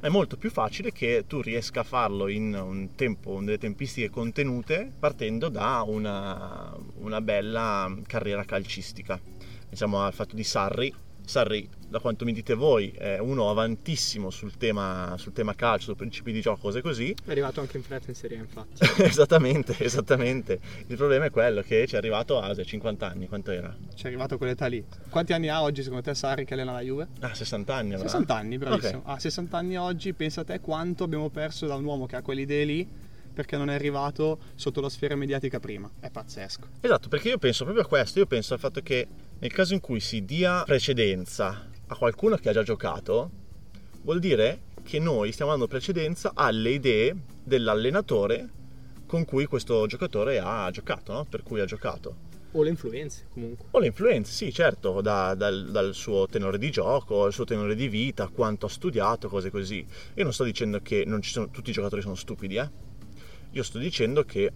è 0.00 0.08
molto 0.08 0.36
più 0.36 0.50
facile 0.50 0.92
che 0.92 1.24
tu 1.26 1.40
riesca 1.40 1.80
a 1.80 1.84
farlo 1.84 2.28
in 2.28 2.54
un 2.54 2.94
tempo, 2.94 3.38
in 3.38 3.46
delle 3.46 3.58
tempistiche 3.58 4.10
contenute, 4.10 4.92
partendo 4.98 5.48
da 5.48 5.82
una, 5.86 6.76
una 6.98 7.20
bella 7.20 7.92
carriera 8.06 8.44
calcistica. 8.44 9.20
Pensiamo 9.68 10.02
al 10.02 10.12
fatto 10.12 10.36
di 10.36 10.44
Sarri. 10.44 10.94
Sarri, 11.26 11.68
da 11.88 11.98
quanto 11.98 12.24
mi 12.24 12.32
dite 12.32 12.54
voi, 12.54 12.90
è 12.90 13.18
uno 13.18 13.50
avantissimo 13.50 14.30
sul 14.30 14.56
tema, 14.56 15.16
sul 15.18 15.32
tema 15.32 15.56
calcio, 15.56 15.86
sui 15.86 15.96
principi 15.96 16.30
di 16.30 16.40
gioco, 16.40 16.60
cose 16.60 16.80
così. 16.80 17.12
È 17.24 17.30
arrivato 17.32 17.60
anche 17.60 17.76
in 17.76 17.82
fretta 17.82 18.10
in 18.10 18.14
Serie 18.14 18.38
A, 18.38 18.40
infatti. 18.42 19.02
esattamente, 19.02 19.74
esattamente. 19.80 20.60
Il 20.86 20.96
problema 20.96 21.24
è 21.24 21.30
quello 21.30 21.62
che 21.62 21.84
ci 21.88 21.96
è 21.96 21.98
arrivato 21.98 22.40
a 22.40 22.54
50 22.54 23.08
anni, 23.08 23.26
quanto 23.26 23.50
era? 23.50 23.74
Ci 23.92 24.04
è 24.04 24.06
arrivato 24.06 24.34
a 24.34 24.36
quell'età 24.38 24.66
lì. 24.66 24.84
Quanti 25.10 25.32
anni 25.32 25.48
ha 25.48 25.62
oggi 25.62 25.82
secondo 25.82 26.04
te 26.04 26.14
Sarri 26.14 26.44
che 26.44 26.54
allena 26.54 26.70
la 26.70 26.80
Juve? 26.80 27.08
Ah, 27.18 27.34
60 27.34 27.74
anni 27.74 27.94
avrà. 27.94 28.06
60 28.06 28.34
anni, 28.36 28.58
bravissimo. 28.58 28.98
Ok. 28.98 29.08
A 29.08 29.18
60 29.18 29.58
anni 29.58 29.76
oggi, 29.76 30.12
pensa 30.12 30.42
a 30.42 30.44
te 30.44 30.60
quanto 30.60 31.02
abbiamo 31.02 31.28
perso 31.28 31.66
da 31.66 31.74
un 31.74 31.84
uomo 31.84 32.06
che 32.06 32.14
ha 32.14 32.22
quelle 32.22 32.42
idee 32.42 32.64
lì 32.64 32.88
perché 33.36 33.58
non 33.58 33.68
è 33.68 33.74
arrivato 33.74 34.38
sotto 34.54 34.80
la 34.80 34.88
sfera 34.88 35.14
mediatica 35.14 35.60
prima. 35.60 35.90
È 36.00 36.10
pazzesco. 36.10 36.68
Esatto, 36.80 37.08
perché 37.08 37.28
io 37.28 37.36
penso 37.36 37.64
proprio 37.64 37.84
a 37.84 37.86
questo, 37.86 38.18
io 38.18 38.26
penso 38.26 38.54
al 38.54 38.60
fatto 38.60 38.80
che 38.80 39.06
nel 39.38 39.52
caso 39.52 39.74
in 39.74 39.80
cui 39.80 40.00
si 40.00 40.24
dia 40.24 40.62
precedenza 40.64 41.68
a 41.86 41.96
qualcuno 41.96 42.36
che 42.36 42.48
ha 42.48 42.52
già 42.54 42.62
giocato, 42.62 43.30
vuol 44.04 44.20
dire 44.20 44.62
che 44.82 44.98
noi 44.98 45.32
stiamo 45.32 45.50
dando 45.50 45.66
precedenza 45.66 46.30
alle 46.34 46.70
idee 46.70 47.14
dell'allenatore 47.44 48.48
con 49.04 49.26
cui 49.26 49.44
questo 49.44 49.86
giocatore 49.86 50.38
ha 50.38 50.70
giocato, 50.70 51.12
no? 51.12 51.26
per 51.28 51.42
cui 51.42 51.60
ha 51.60 51.66
giocato. 51.66 52.24
O 52.52 52.62
le 52.62 52.70
influenze, 52.70 53.26
comunque. 53.30 53.66
O 53.72 53.78
le 53.78 53.88
influenze, 53.88 54.32
sì, 54.32 54.50
certo, 54.50 55.02
da- 55.02 55.34
dal, 55.34 55.68
dal 55.70 55.92
suo 55.92 56.26
tenore 56.26 56.56
di 56.56 56.70
gioco, 56.70 57.24
dal 57.24 57.34
suo 57.34 57.44
tenore 57.44 57.74
di 57.74 57.86
vita, 57.86 58.28
quanto 58.28 58.64
ha 58.64 58.70
studiato, 58.70 59.28
cose 59.28 59.50
così. 59.50 59.86
Io 60.14 60.22
non 60.22 60.32
sto 60.32 60.44
dicendo 60.44 60.80
che 60.80 61.04
non 61.04 61.20
ci 61.20 61.30
sono, 61.30 61.50
tutti 61.50 61.68
i 61.68 61.74
giocatori 61.74 62.00
sono 62.00 62.14
stupidi, 62.14 62.56
eh. 62.56 62.85
Io 63.56 63.62
sto 63.62 63.78
dicendo 63.78 64.22
che 64.22 64.52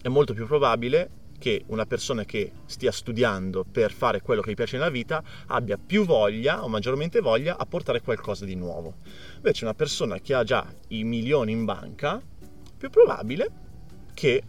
è 0.00 0.06
molto 0.06 0.34
più 0.34 0.46
probabile 0.46 1.10
che 1.36 1.64
una 1.66 1.84
persona 1.84 2.24
che 2.24 2.52
stia 2.64 2.92
studiando 2.92 3.64
per 3.68 3.92
fare 3.92 4.22
quello 4.22 4.40
che 4.40 4.52
gli 4.52 4.54
piace 4.54 4.76
nella 4.76 4.88
vita 4.88 5.20
abbia 5.46 5.76
più 5.76 6.04
voglia 6.04 6.62
o 6.62 6.68
maggiormente 6.68 7.20
voglia 7.20 7.58
a 7.58 7.66
portare 7.66 8.02
qualcosa 8.02 8.44
di 8.44 8.54
nuovo. 8.54 8.98
Invece 9.34 9.64
una 9.64 9.74
persona 9.74 10.20
che 10.20 10.32
ha 10.32 10.44
già 10.44 10.64
i 10.88 11.02
milioni 11.02 11.50
in 11.50 11.64
banca, 11.64 12.22
più 12.78 12.88
probabile 12.88 13.50
che 14.14 14.44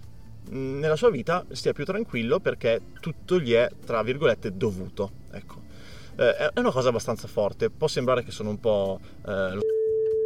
nella 0.49 0.95
sua 0.95 1.09
vita 1.09 1.43
stia 1.53 1.73
più 1.73 1.85
tranquillo 1.85 2.39
perché 2.39 2.81
tutto 2.99 3.39
gli 3.39 3.53
è, 3.53 3.67
tra 3.83 4.03
virgolette, 4.03 4.55
dovuto. 4.55 5.11
Ecco. 5.31 5.63
Eh, 6.17 6.35
è- 6.35 6.59
una 6.59 6.71
cosa 6.71 6.89
abbastanza 6.89 7.27
forte. 7.27 7.71
Può 7.71 7.87
sembrare 7.87 8.23
che 8.23 8.29
sono 8.29 8.51
un 8.51 8.59
po' 8.59 8.99
eh, 9.25 9.59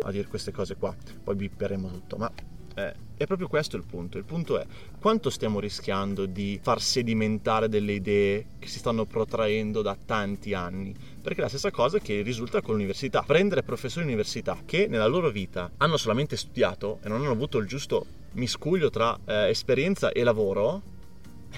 a 0.04 0.12
dire 0.12 0.28
queste 0.28 0.52
cose 0.52 0.76
qua, 0.76 0.94
poi 1.24 1.36
bipperemo 1.36 1.90
tutto, 1.90 2.18
ma 2.18 2.30
Eh, 2.76 2.94
è 3.18 3.26
proprio 3.28 3.48
questo 3.48 3.76
il 3.76 3.84
punto. 3.84 4.18
Il 4.18 4.24
punto 4.24 4.60
è 4.60 4.66
quanto 5.00 5.30
stiamo 5.30 5.60
rischiando 5.60 6.26
di 6.26 6.60
far 6.62 6.82
sedimentare 6.82 7.70
delle 7.70 7.94
idee 7.94 8.46
che 8.58 8.68
si 8.68 8.80
stanno 8.80 9.06
protraendo 9.06 9.82
da 9.82 9.96
tanti 9.96 10.54
anni. 10.54 10.96
Perché 11.22 11.40
è 11.40 11.44
la 11.44 11.50
stessa 11.50 11.70
cosa 11.70 12.00
che 12.00 12.22
risulta 12.22 12.62
con 12.62 12.74
l'università. 12.74 13.22
Prendere 13.22 13.62
professori 13.64 14.06
di 14.06 14.12
università 14.12 14.58
che 14.66 14.88
nella 14.88 15.06
loro 15.06 15.30
vita 15.30 15.70
hanno 15.78 15.98
solamente 15.98 16.36
studiato 16.36 17.00
e 17.04 17.10
non 17.10 17.22
hanno 17.22 17.32
avuto 17.32 17.60
il 17.60 17.68
giusto 17.68 18.06
miscuglio 18.34 18.90
tra 18.90 19.18
eh, 19.26 19.50
esperienza 19.50 20.12
e 20.12 20.24
lavoro, 20.24 20.82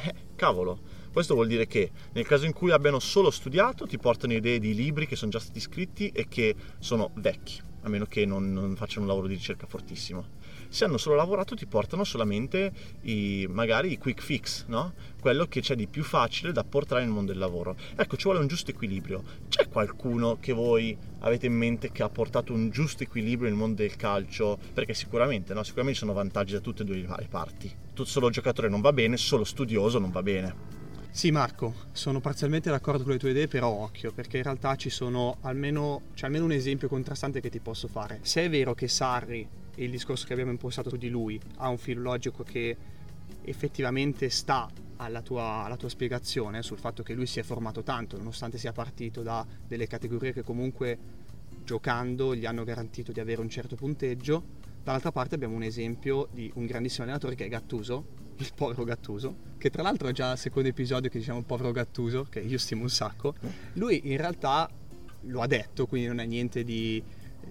eh, 0.03 0.13
cavolo. 0.35 0.91
Questo 1.13 1.35
vuol 1.35 1.47
dire 1.47 1.67
che 1.67 1.91
nel 2.13 2.25
caso 2.25 2.45
in 2.45 2.53
cui 2.53 2.71
abbiano 2.71 2.97
solo 2.97 3.29
studiato 3.29 3.85
ti 3.85 3.99
portano 3.99 4.33
idee 4.33 4.57
di 4.57 4.73
libri 4.73 5.05
che 5.05 5.15
sono 5.15 5.29
già 5.29 5.39
stati 5.39 5.59
scritti 5.59 6.09
e 6.09 6.27
che 6.27 6.55
sono 6.79 7.11
vecchi, 7.13 7.61
a 7.83 7.89
meno 7.89 8.05
che 8.05 8.25
non, 8.25 8.51
non 8.51 8.75
facciano 8.75 9.01
un 9.01 9.07
lavoro 9.07 9.27
di 9.27 9.35
ricerca 9.35 9.67
fortissimo 9.67 10.41
se 10.73 10.85
hanno 10.85 10.97
solo 10.97 11.15
lavorato 11.15 11.53
ti 11.53 11.67
portano 11.67 12.03
solamente 12.03 12.71
i, 13.01 13.45
magari 13.47 13.91
i 13.91 13.99
quick 13.99 14.23
fix, 14.23 14.65
no? 14.65 14.93
quello 15.21 15.45
che 15.45 15.61
c'è 15.61 15.75
di 15.75 15.85
più 15.85 16.03
facile 16.03 16.51
da 16.51 16.63
portare 16.63 17.01
nel 17.01 17.11
mondo 17.11 17.31
del 17.31 17.39
lavoro. 17.39 17.75
Ecco, 17.95 18.17
ci 18.17 18.23
vuole 18.23 18.39
un 18.39 18.47
giusto 18.47 18.71
equilibrio. 18.71 19.23
C'è 19.49 19.69
qualcuno 19.69 20.39
che 20.39 20.51
voi 20.51 20.97
avete 21.19 21.45
in 21.45 21.53
mente 21.53 21.91
che 21.91 22.01
ha 22.01 22.09
portato 22.09 22.53
un 22.53 22.71
giusto 22.71 23.03
equilibrio 23.03 23.49
nel 23.49 23.57
mondo 23.57 23.83
del 23.83 23.95
calcio? 23.95 24.57
Perché 24.73 24.95
sicuramente, 24.95 25.53
no? 25.53 25.61
sicuramente 25.61 25.99
ci 25.99 26.05
sono 26.05 26.17
vantaggi 26.17 26.53
da 26.53 26.59
tutte 26.59 26.81
e 26.81 26.85
due 26.85 26.95
le 26.95 27.27
parti. 27.29 27.71
Tu 27.93 28.03
solo 28.03 28.31
giocatore 28.31 28.67
non 28.67 28.81
va 28.81 28.93
bene, 28.93 29.15
solo 29.15 29.43
studioso 29.43 29.99
non 29.99 30.09
va 30.09 30.23
bene. 30.23 30.81
Sì 31.11 31.29
Marco, 31.29 31.75
sono 31.91 32.19
parzialmente 32.19 32.71
d'accordo 32.71 33.03
con 33.03 33.11
le 33.11 33.19
tue 33.19 33.29
idee, 33.29 33.47
però 33.47 33.67
occhio, 33.67 34.11
perché 34.11 34.37
in 34.37 34.43
realtà 34.43 34.75
ci 34.75 34.89
sono 34.89 35.37
almeno, 35.41 36.01
c'è 36.15 36.25
almeno 36.25 36.45
un 36.45 36.51
esempio 36.51 36.87
contrastante 36.87 37.41
che 37.41 37.51
ti 37.51 37.59
posso 37.59 37.87
fare. 37.87 38.17
Se 38.23 38.43
è 38.43 38.49
vero 38.49 38.73
che 38.73 38.87
Sarri 38.87 39.47
il 39.75 39.89
discorso 39.89 40.25
che 40.25 40.33
abbiamo 40.33 40.51
impostato 40.51 40.89
su 40.89 40.97
di 40.97 41.09
lui 41.09 41.39
ha 41.57 41.69
un 41.69 41.77
filo 41.77 42.01
logico 42.01 42.43
che 42.43 42.75
effettivamente 43.41 44.29
sta 44.29 44.69
alla 44.97 45.21
tua, 45.21 45.63
alla 45.65 45.75
tua, 45.75 45.89
spiegazione 45.89 46.61
sul 46.61 46.77
fatto 46.77 47.03
che 47.03 47.13
lui 47.13 47.25
si 47.25 47.39
è 47.39 47.43
formato 47.43 47.83
tanto, 47.83 48.17
nonostante 48.17 48.57
sia 48.57 48.71
partito 48.71 49.21
da 49.21 49.45
delle 49.67 49.87
categorie 49.87 50.33
che 50.33 50.43
comunque 50.43 50.97
giocando 51.63 52.35
gli 52.35 52.45
hanno 52.45 52.63
garantito 52.63 53.11
di 53.11 53.19
avere 53.19 53.41
un 53.41 53.49
certo 53.49 53.75
punteggio. 53.75 54.61
Dall'altra 54.83 55.11
parte 55.11 55.35
abbiamo 55.35 55.55
un 55.55 55.63
esempio 55.63 56.27
di 56.31 56.51
un 56.55 56.65
grandissimo 56.65 57.03
allenatore 57.03 57.35
che 57.35 57.45
è 57.45 57.49
Gattuso, 57.49 58.05
il 58.37 58.51
povero 58.53 58.83
Gattuso, 58.83 59.35
che 59.57 59.69
tra 59.69 59.81
l'altro 59.81 60.09
è 60.09 60.11
già 60.11 60.33
il 60.33 60.37
secondo 60.37 60.67
episodio 60.67 61.09
che 61.09 61.19
diciamo 61.19 61.41
povero 61.43 61.71
Gattuso, 61.71 62.25
che 62.29 62.39
io 62.39 62.57
stimo 62.57 62.81
un 62.83 62.89
sacco. 62.89 63.35
Lui 63.73 64.01
in 64.05 64.17
realtà 64.17 64.69
lo 65.21 65.41
ha 65.41 65.47
detto, 65.47 65.87
quindi 65.87 66.07
non 66.07 66.19
è 66.19 66.25
niente 66.25 66.63
di, 66.63 67.01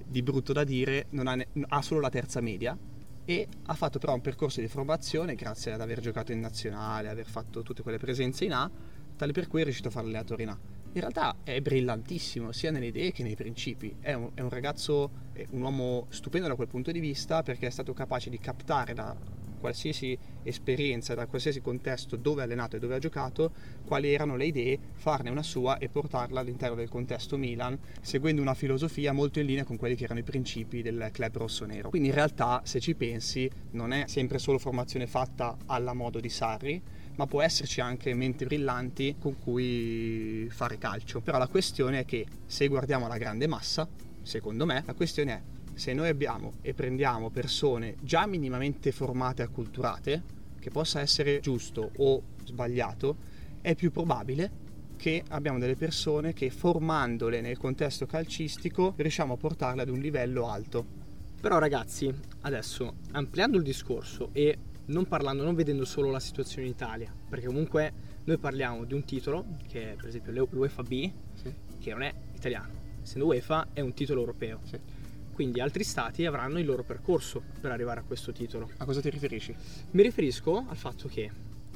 di 0.07 0.23
brutto 0.23 0.53
da 0.53 0.65
dire, 0.65 1.07
ha, 1.15 1.35
ne- 1.35 1.49
ha, 1.69 1.83
solo 1.83 2.01
la 2.01 2.11
terza 2.11 2.41
media 2.41 2.77
e 3.25 3.49
ha 3.67 3.75
fatto 3.75 3.99
però 3.99 4.15
un 4.15 4.21
percorso 4.21 4.61
di 4.61 4.69
formazione 4.69 5.35
grazie 5.35 5.73
ad 5.73 5.81
aver 5.81 6.01
giocato 6.01 6.33
in 6.33 6.41
nazionale, 6.41 7.09
aver 7.09 7.27
fatto 7.27 7.63
tutte 7.63 7.83
quelle 7.83 7.99
presenze 7.99 8.45
in 8.45 8.53
A, 8.53 8.71
tale 9.17 9.33
per 9.33 9.47
cui 9.47 9.61
è 9.61 9.65
riuscito 9.65 9.89
a 9.89 9.91
fare 9.91 10.07
l'allenatore 10.07 10.43
in 10.43 10.49
A. 10.49 10.59
In 10.95 11.01
realtà 11.01 11.37
è 11.43 11.61
brillantissimo 11.61 12.53
sia 12.53 12.71
nelle 12.71 12.87
idee 12.87 13.13
che 13.13 13.23
nei 13.23 13.37
principi, 13.37 13.97
è 14.01 14.13
un, 14.13 14.31
è 14.35 14.41
un 14.41 14.51
ragazzo, 14.51 15.11
è 15.33 15.47
un 15.51 15.63
uomo 15.63 16.07
stupendo 16.11 16.49
da 16.49 16.55
quel 16.55 16.69
punto 16.69 16.91
di 16.91 17.01
vista 17.01 17.43
perché 17.43 17.67
è 17.67 17.71
stato 17.71 17.95
capace 17.95 18.29
di 18.29 18.39
captare 18.39 18.95
la, 18.95 19.17
qualsiasi 19.63 20.19
esperienza, 20.43 21.15
da 21.15 21.27
qualsiasi 21.27 21.61
contesto 21.61 22.17
dove 22.17 22.43
ha 22.43 22.45
allenato 22.45 22.75
e 22.75 22.81
dove 22.81 22.97
ha 22.97 22.99
giocato, 22.99 23.53
quali 23.87 24.13
erano 24.13 24.35
le 24.35 24.47
idee, 24.47 24.79
farne 24.95 25.31
una 25.31 25.45
sua 25.45 25.79
e 25.79 25.89
portarla 25.89 26.41
all'interno 26.41 26.75
del 26.75 26.89
contesto 26.89 27.39
Milan, 27.39 27.79
seguendo 28.01 28.43
una 28.43 28.55
filosofia 28.55 29.13
molto 29.13 29.39
in 29.39 29.47
linea 29.47 29.65
con 29.65 29.77
quelli 29.77 29.95
che 29.95 30.05
erano 30.05 30.19
i 30.19 30.25
principi 30.25 30.83
del 30.83 31.09
club 31.13 31.37
rossonero. 31.37 31.91
Quindi 31.91 32.09
in 32.09 32.15
realtà, 32.15 32.61
se 32.65 32.81
ci 32.81 32.97
pensi, 32.97 33.49
non 33.71 33.93
è 33.93 34.05
sempre 34.09 34.39
solo 34.39 34.59
formazione 34.59 35.07
fatta 35.07 35.57
alla 35.67 35.95
modo 35.95 36.19
di 36.19 36.29
Sarri, 36.29 36.83
ma 37.15 37.27
può 37.27 37.41
esserci 37.41 37.81
anche 37.81 38.13
menti 38.15 38.45
brillanti 38.45 39.17
con 39.21 39.39
cui 39.39 40.49
fare 40.51 40.77
calcio. 40.79 41.21
Però 41.21 41.39
la 41.39 41.47
questione 41.49 42.01
è 42.01 42.05
che 42.05 42.27
se 42.47 42.67
guardiamo 42.67 43.07
la 43.07 43.19
grande 43.19 43.47
massa, 43.47 43.89
secondo 44.23 44.67
me, 44.67 44.83
la 44.85 44.95
questione 44.95 45.33
è 45.33 45.52
se 45.75 45.93
noi 45.93 46.09
abbiamo 46.09 46.55
e 46.61 46.75
prendiamo 46.75 47.31
persone 47.31 47.97
già 48.03 48.27
minimamente 48.27 48.93
formate 48.93 49.43
e 49.43 49.45
acculturate, 49.47 50.23
che 50.59 50.71
possa 50.71 51.01
essere 51.01 51.41
giusto 51.41 51.91
o 51.97 52.23
sbagliato, 52.45 53.17
è 53.61 53.75
più 53.75 53.91
probabile 53.91 54.61
che 54.97 55.25
abbiamo 55.31 55.59
delle 55.59 55.75
persone 55.75 56.33
che 56.33 56.51
formandole 56.51 57.41
nel 57.41 57.59
contesto 57.59 58.07
calcistico 58.07 58.95
riusciamo 58.97 59.35
a 59.35 59.37
portarle 59.37 59.83
ad 59.83 59.89
un 59.89 59.99
livello 59.99 60.49
alto. 60.49 61.01
Però 61.41 61.59
ragazzi, 61.59 62.13
adesso 62.43 62.95
ampliando 63.11 63.57
il 63.57 63.65
discorso 63.65 64.29
e 64.33 64.57
non 64.87 65.07
parlando, 65.07 65.43
non 65.43 65.57
vedendo 65.57 65.85
solo 65.85 66.11
la 66.11 66.21
situazione 66.21 66.67
in 66.67 66.73
Italia, 66.73 67.13
perché 67.29 67.47
comunque 67.47 67.93
noi 68.25 68.39
parliamo 68.39 68.85
di 68.85 68.95
un 68.95 69.05
titolo 69.05 69.57
che 69.67 69.93
è 69.93 69.95
per 69.97 70.07
esempio 70.07 70.47
l'UEFA 70.51 70.83
B, 70.85 71.11
sì. 71.35 71.53
che 71.81 71.91
non 71.91 72.03
è 72.03 72.15
italiano, 72.37 72.73
essendo 73.03 73.27
UEFA 73.27 73.69
è 73.73 73.81
un 73.81 73.95
titolo 73.95 74.21
europeo. 74.21 74.61
Sì 74.63 75.02
quindi 75.33 75.61
altri 75.61 75.85
stati 75.85 76.27
avranno 76.27 76.59
il 76.59 76.67
loro 76.67 76.85
percorso 76.85 77.43
per 77.61 77.71
arrivare 77.71 78.01
a 78.01 78.03
questo 78.03 78.33
titolo. 78.33 78.71
A 78.79 78.85
cosa 78.85 79.01
ti 79.01 79.11
riferisci? 79.11 79.55
Mi 79.93 80.03
riferisco 80.03 80.65
al 80.69 80.77
fatto 80.77 81.09
che 81.09 81.31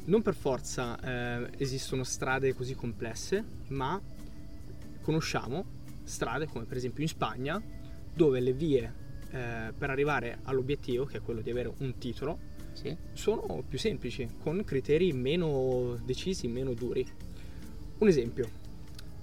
non 0.05 0.23
per 0.23 0.35
forza 0.35 0.99
eh, 1.01 1.51
esistono 1.59 2.05
strade 2.05 2.55
così 2.55 2.75
complesse, 2.75 3.45
ma 3.69 4.01
conosciamo 5.01 5.75
strade 6.05 6.47
come 6.47 6.65
per 6.65 6.77
esempio 6.77 7.03
in 7.03 7.09
Spagna, 7.09 7.61
dove 8.15 8.41
le 8.41 8.53
vie 8.53 8.93
eh, 9.31 9.73
per 9.77 9.91
arrivare 9.91 10.39
all'obiettivo, 10.45 11.05
che 11.05 11.19
è 11.19 11.21
quello 11.21 11.41
di 11.41 11.51
avere 11.51 11.73
un 11.79 11.99
titolo, 11.99 12.39
sì. 12.73 12.97
sono 13.15 13.65
più 13.67 13.79
semplici, 13.79 14.29
con 14.41 14.63
criteri 14.65 15.13
meno 15.13 15.99
decisi, 16.05 16.47
meno 16.47 16.73
duri. 16.75 17.07
Un 17.99 18.09
esempio, 18.09 18.49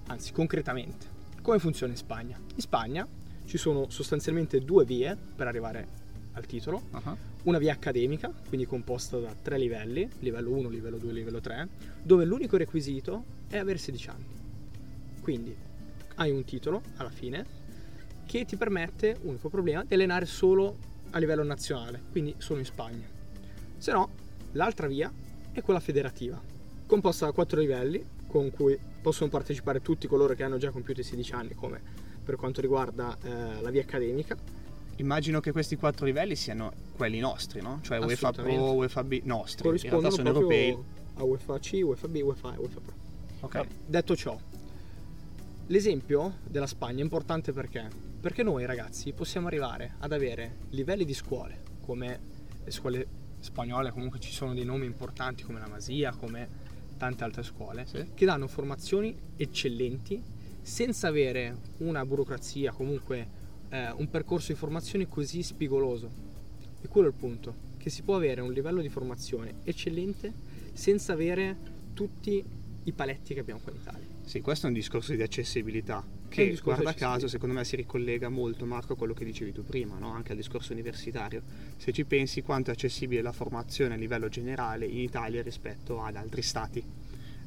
anzi 0.07 0.33
concretamente, 0.33 1.05
come 1.41 1.59
funziona 1.59 1.93
in 1.93 1.97
Spagna? 1.97 2.37
In 2.55 2.61
Spagna 2.61 3.07
ci 3.45 3.57
sono 3.57 3.89
sostanzialmente 3.89 4.59
due 4.59 4.85
vie 4.85 5.17
per 5.35 5.47
arrivare 5.47 6.01
al 6.33 6.45
titolo. 6.45 6.83
Uh-huh. 6.91 7.17
Una 7.43 7.57
via 7.57 7.73
accademica, 7.73 8.31
quindi 8.47 8.65
composta 8.65 9.17
da 9.17 9.35
tre 9.39 9.57
livelli, 9.57 10.09
livello 10.19 10.51
1, 10.51 10.69
livello 10.69 10.97
2, 10.97 11.11
livello 11.11 11.41
3, 11.41 11.67
dove 12.01 12.25
l'unico 12.25 12.57
requisito 12.57 13.25
è 13.47 13.57
avere 13.57 13.77
16 13.77 14.09
anni. 14.09 14.25
Quindi 15.21 15.55
hai 16.15 16.31
un 16.31 16.43
titolo 16.43 16.81
alla 16.97 17.09
fine 17.09 17.61
che 18.25 18.45
ti 18.45 18.55
permette, 18.55 19.17
unico 19.23 19.49
problema, 19.49 19.83
di 19.83 19.93
allenare 19.93 20.25
solo 20.25 20.77
a 21.11 21.19
livello 21.19 21.43
nazionale, 21.43 22.01
quindi 22.11 22.33
solo 22.37 22.59
in 22.59 22.65
Spagna. 22.65 23.05
Se 23.77 23.91
no, 23.91 24.09
l'altra 24.53 24.87
via 24.87 25.11
è 25.51 25.61
quella 25.61 25.79
federativa, 25.79 26.41
composta 26.85 27.25
da 27.25 27.31
quattro 27.31 27.59
livelli, 27.59 28.03
con 28.25 28.49
cui 28.49 28.77
possono 29.01 29.29
partecipare 29.29 29.81
tutti 29.81 30.07
coloro 30.07 30.33
che 30.33 30.43
hanno 30.43 30.57
già 30.57 30.71
compiuto 30.71 31.01
i 31.01 31.03
16 31.03 31.33
anni, 31.33 31.53
come 31.53 31.81
per 32.23 32.35
quanto 32.35 32.61
riguarda 32.61 33.17
eh, 33.21 33.61
la 33.61 33.69
via 33.69 33.81
accademica. 33.81 34.35
Immagino 34.97 35.39
che 35.39 35.51
questi 35.51 35.75
quattro 35.75 36.05
livelli 36.05 36.35
siano 36.35 36.71
quelli 36.95 37.19
nostri, 37.19 37.61
no? 37.61 37.79
Cioè 37.81 37.97
UEFA 37.99 38.31
Pro, 38.31 38.73
UEFA 38.73 39.03
B 39.03 39.21
nostri. 39.23 39.63
Corrispondono 39.63 40.11
sono 40.11 40.29
europei. 40.29 40.77
a 41.15 41.23
UEFA 41.23 41.59
C, 41.59 41.79
UEFA 41.83 42.07
B, 42.07 42.21
UEFA 42.23 42.53
E, 42.53 42.57
UEFA 42.57 42.79
Pro. 42.79 42.93
Ok. 43.41 43.55
No, 43.55 43.65
detto 43.87 44.15
ciò, 44.15 44.39
l'esempio 45.67 46.37
della 46.47 46.67
Spagna 46.67 46.99
è 46.99 47.03
importante 47.03 47.51
perché? 47.51 47.89
Perché 48.19 48.43
noi 48.43 48.65
ragazzi 48.65 49.11
possiamo 49.13 49.47
arrivare 49.47 49.95
ad 49.99 50.11
avere 50.11 50.57
livelli 50.69 51.05
di 51.05 51.13
scuole, 51.13 51.61
come 51.81 52.19
le 52.63 52.71
scuole 52.71 53.07
spagnole, 53.39 53.91
comunque 53.91 54.19
ci 54.19 54.31
sono 54.31 54.53
dei 54.53 54.63
nomi 54.63 54.85
importanti 54.85 55.43
come 55.43 55.59
la 55.59 55.67
Masia, 55.67 56.13
come 56.13 56.47
tante 56.97 57.23
altre 57.23 57.43
scuole, 57.43 57.85
sì. 57.85 58.11
che 58.13 58.25
danno 58.25 58.47
formazioni 58.47 59.13
eccellenti 59.35 60.23
senza 60.63 61.07
avere 61.07 61.55
una 61.77 62.03
burocrazia, 62.05 62.71
comunque 62.71 63.27
eh, 63.69 63.91
un 63.91 64.09
percorso 64.09 64.51
di 64.51 64.57
formazione 64.57 65.07
così 65.07 65.43
spigoloso. 65.43 66.09
E 66.81 66.87
quello 66.87 67.09
è 67.09 67.11
il 67.11 67.17
punto, 67.17 67.55
che 67.77 67.89
si 67.89 68.01
può 68.01 68.15
avere 68.15 68.41
un 68.41 68.51
livello 68.51 68.81
di 68.81 68.89
formazione 68.89 69.55
eccellente 69.63 70.33
senza 70.73 71.13
avere 71.13 71.55
tutti 71.93 72.43
i 72.85 72.91
paletti 72.91 73.33
che 73.33 73.41
abbiamo 73.41 73.59
qua 73.61 73.71
in 73.71 73.79
Italia. 73.79 74.07
Sì, 74.23 74.41
questo 74.41 74.65
è 74.65 74.69
un 74.69 74.75
discorso 74.75 75.13
di 75.13 75.21
accessibilità 75.21 76.03
che 76.33 76.59
guarda 76.63 76.93
caso 76.93 77.27
secondo 77.27 77.53
me 77.53 77.63
si 77.63 77.75
ricollega 77.75 78.27
molto 78.27 78.65
Marco 78.65 78.93
a 78.93 78.95
quello 78.95 79.13
che 79.13 79.23
dicevi 79.23 79.51
tu 79.51 79.63
prima, 79.63 79.99
no? 79.99 80.11
anche 80.11 80.31
al 80.31 80.37
discorso 80.37 80.73
universitario. 80.73 81.43
Se 81.77 81.91
ci 81.91 82.05
pensi 82.05 82.41
quanto 82.41 82.71
è 82.71 82.73
accessibile 82.73 83.21
la 83.21 83.31
formazione 83.31 83.93
a 83.93 83.97
livello 83.97 84.29
generale 84.29 84.87
in 84.87 84.97
Italia 84.97 85.43
rispetto 85.43 86.01
ad 86.01 86.15
altri 86.15 86.41
stati. 86.41 86.83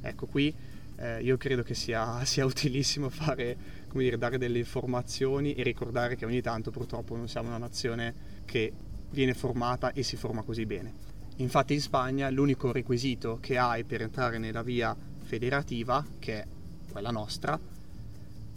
Ecco, 0.00 0.26
qui 0.26 0.54
eh, 0.96 1.22
io 1.22 1.36
credo 1.36 1.62
che 1.62 1.74
sia, 1.74 2.24
sia 2.24 2.44
utilissimo 2.44 3.08
fare, 3.08 3.56
dire, 3.92 4.18
dare 4.18 4.38
delle 4.38 4.58
informazioni 4.58 5.54
e 5.54 5.62
ricordare 5.62 6.16
che 6.16 6.24
ogni 6.24 6.40
tanto 6.40 6.70
purtroppo 6.70 7.16
non 7.16 7.28
siamo 7.28 7.48
una 7.48 7.58
nazione 7.58 8.14
che 8.44 8.72
viene 9.10 9.34
formata 9.34 9.92
e 9.92 10.02
si 10.02 10.16
forma 10.16 10.42
così 10.42 10.66
bene. 10.66 10.92
Infatti 11.36 11.74
in 11.74 11.80
Spagna 11.80 12.30
l'unico 12.30 12.72
requisito 12.72 13.38
che 13.40 13.58
hai 13.58 13.84
per 13.84 14.02
entrare 14.02 14.38
nella 14.38 14.62
via 14.62 14.96
federativa, 15.22 16.04
che 16.18 16.40
è 16.40 16.46
quella 16.90 17.10
nostra, 17.10 17.58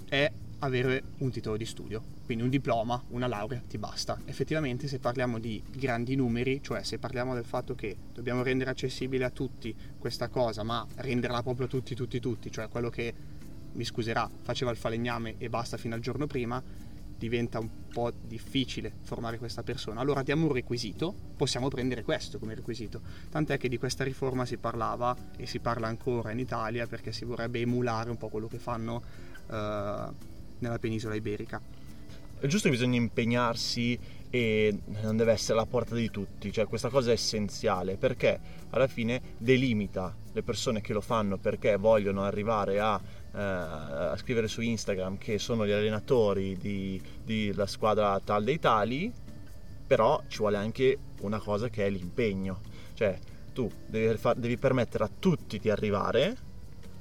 è 0.08 0.32
avere 0.60 1.04
un 1.20 1.32
titolo 1.32 1.58
di 1.58 1.66
studio, 1.66 2.02
quindi 2.26 2.44
un 2.44 2.50
diploma, 2.50 3.02
una 3.10 3.28
laurea, 3.28 3.62
ti 3.68 3.78
basta. 3.78 4.20
Effettivamente 4.26 4.88
se 4.88 5.00
parliamo 5.00 5.40
di 5.40 5.62
grandi 5.72 6.16
numeri, 6.16 6.62
cioè 6.62 6.84
se 6.84 7.00
parliamo 7.00 7.34
del 7.34 7.46
fatto 7.46 7.76
che 7.76 7.96
dobbiamo 8.14 8.44
rendere 8.44 8.70
accessibile 8.70 9.26
a 9.26 9.30
tutti 9.30 9.76
questa 9.98 10.28
cosa, 10.28 10.64
ma 10.64 10.86
renderla 10.96 11.42
proprio 11.44 11.68
a 11.68 11.70
tutti, 11.70 11.96
tutti, 11.96 12.20
tutti, 12.20 12.52
cioè 12.52 12.68
quello 12.68 12.90
che, 12.90 13.14
mi 13.72 13.84
scuserà, 13.84 14.30
faceva 14.42 14.72
il 14.72 14.78
falegname 14.78 15.36
e 15.38 15.50
basta 15.50 15.78
fino 15.78 15.96
al 15.96 16.02
giorno 16.02 16.28
prima, 16.28 16.62
diventa 17.20 17.60
un 17.60 17.70
po' 17.92 18.12
difficile 18.12 18.94
formare 19.02 19.38
questa 19.38 19.62
persona. 19.62 20.00
Allora 20.00 20.24
diamo 20.24 20.48
un 20.48 20.54
requisito, 20.54 21.14
possiamo 21.36 21.68
prendere 21.68 22.02
questo 22.02 22.40
come 22.40 22.56
requisito. 22.56 23.02
Tant'è 23.30 23.58
che 23.58 23.68
di 23.68 23.78
questa 23.78 24.04
riforma 24.04 24.46
si 24.46 24.58
parlava 24.58 25.16
e 25.38 25.46
si 25.46 25.60
parla 25.60 25.88
ancora 25.88 26.32
in 26.32 26.40
Italia 26.40 26.88
perché 26.88 27.12
si 27.12 27.26
vorrebbe 27.26 27.60
emulare 27.60 28.10
un 28.10 28.18
po' 28.18 28.30
quello 28.30 28.48
che 28.48 28.58
fanno 28.58 29.04
eh, 29.52 30.38
nella 30.60 30.80
penisola 30.80 31.16
iberica. 31.16 31.62
È 32.40 32.48
giusto 32.48 32.70
che 32.70 32.76
bisogna 32.76 32.98
impegnarsi 32.98 34.00
e 34.30 34.78
non 35.02 35.18
deve 35.18 35.34
essere 35.34 35.54
alla 35.54 35.66
porta 35.66 35.96
di 35.96 36.10
tutti, 36.10 36.52
cioè 36.52 36.68
questa 36.68 36.90
cosa 36.90 37.10
è 37.10 37.14
essenziale 37.14 37.98
perché 37.98 38.40
alla 38.70 38.88
fine 38.88 39.22
delimita 39.38 40.16
le 40.32 40.44
persone 40.44 40.82
che 40.82 40.94
lo 40.94 41.02
fanno 41.02 41.38
perché 41.38 41.76
vogliono 41.78 42.24
arrivare 42.24 42.80
a 42.80 43.02
eh, 43.32 43.42
a 43.42 44.18
scrivere 44.18 44.48
su 44.48 44.62
Instagram 44.62 45.18
che 45.18 45.38
sono 45.38 45.66
gli 45.66 45.72
allenatori 45.72 46.58
della 47.24 47.68
squadra 47.68 48.20
tal 48.24 48.44
dei 48.44 48.60
tali, 48.60 49.12
però 49.86 50.22
ci 50.28 50.40
vuole 50.40 50.58
anche 50.58 50.98
una 51.22 51.40
cosa 51.40 51.70
che 51.70 51.86
è 51.86 51.90
l'impegno, 51.90 52.62
cioè 52.96 53.18
tu 53.54 53.70
devi, 53.86 54.18
far, 54.18 54.36
devi 54.36 54.58
permettere 54.58 55.04
a 55.04 55.10
tutti 55.20 55.60
di 55.60 55.70
arrivare, 55.70 56.36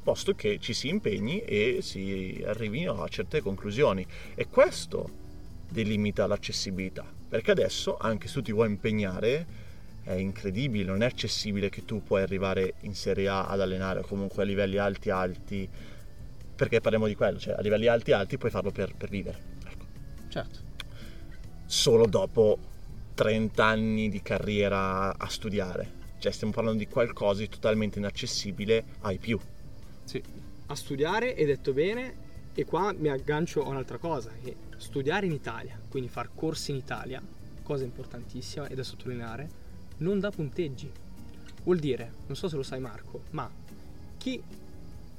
posto 0.03 0.35
che 0.35 0.59
ci 0.59 0.73
si 0.73 0.89
impegni 0.89 1.41
e 1.41 1.79
si 1.83 2.43
arrivi 2.47 2.87
a 2.87 3.07
certe 3.09 3.41
conclusioni. 3.41 4.07
E 4.35 4.49
questo 4.49 5.09
delimita 5.69 6.27
l'accessibilità, 6.27 7.05
perché 7.29 7.51
adesso 7.51 7.97
anche 7.99 8.29
se 8.29 8.35
tu 8.35 8.43
ti 8.43 8.53
vuoi 8.53 8.69
impegnare 8.69 9.67
è 10.03 10.15
incredibile, 10.15 10.85
non 10.85 11.03
è 11.03 11.07
accessibile 11.07 11.69
che 11.69 11.85
tu 11.85 12.03
puoi 12.03 12.23
arrivare 12.23 12.75
in 12.81 12.95
Serie 12.95 13.29
A 13.29 13.47
ad 13.47 13.61
allenare 13.61 14.01
o 14.01 14.05
comunque 14.05 14.43
a 14.43 14.47
livelli 14.47 14.79
alti 14.79 15.11
alti 15.11 15.69
perché 16.59 16.81
parliamo 16.81 17.07
di 17.07 17.15
quello, 17.15 17.39
cioè 17.39 17.55
a 17.55 17.61
livelli 17.61 17.87
alti 17.87 18.11
alti 18.11 18.37
puoi 18.37 18.51
farlo 18.51 18.73
per, 18.73 18.93
per 18.97 19.09
vivere. 19.11 19.39
Ecco. 19.65 19.85
Certo. 20.29 20.59
Solo 21.67 22.07
dopo 22.07 22.59
30 23.15 23.65
anni 23.65 24.09
di 24.09 24.21
carriera 24.23 25.17
a 25.17 25.29
studiare. 25.29 25.97
Cioè 26.19 26.33
stiamo 26.33 26.53
parlando 26.53 26.79
di 26.79 26.89
qualcosa 26.89 27.41
di 27.41 27.49
totalmente 27.49 27.99
inaccessibile 27.99 28.85
ai 29.03 29.19
più. 29.19 29.39
Sì. 30.09 30.23
A 30.69 30.75
studiare, 30.75 31.35
hai 31.35 31.45
detto 31.45 31.75
bene, 31.75 32.15
e 32.55 32.65
qua 32.65 32.95
mi 32.97 33.09
aggancio 33.09 33.63
a 33.63 33.69
un'altra 33.69 33.99
cosa, 33.99 34.31
che 34.43 34.57
studiare 34.79 35.27
in 35.27 35.33
Italia, 35.33 35.79
quindi 35.91 36.09
fare 36.09 36.31
corsi 36.35 36.71
in 36.71 36.79
Italia, 36.79 37.23
cosa 37.63 37.85
importantissima 37.85 38.69
e 38.69 38.75
da 38.75 38.83
sottolineare, 38.83 39.49
non 39.99 40.19
dà 40.19 40.31
punteggi. 40.31 40.91
Vuol 41.63 41.79
dire, 41.79 42.11
non 42.27 42.37
so 42.37 42.49
se 42.49 42.57
lo 42.57 42.63
sai 42.63 42.81
Marco, 42.81 43.25
ma 43.33 43.51
chi 44.17 44.43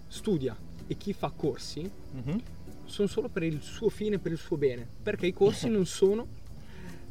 studia 0.07 0.57
e 0.87 0.97
chi 0.97 1.13
fa 1.13 1.29
corsi 1.29 1.81
mm-hmm. 1.81 2.37
sono 2.85 3.07
solo 3.07 3.29
per 3.29 3.43
il 3.43 3.61
suo 3.61 3.89
fine, 3.89 4.17
per 4.17 4.31
il 4.31 4.39
suo 4.39 4.57
bene, 4.57 4.87
perché 5.03 5.27
i 5.27 5.33
corsi 5.33 5.69
non 5.69 5.85
sono 5.85 6.25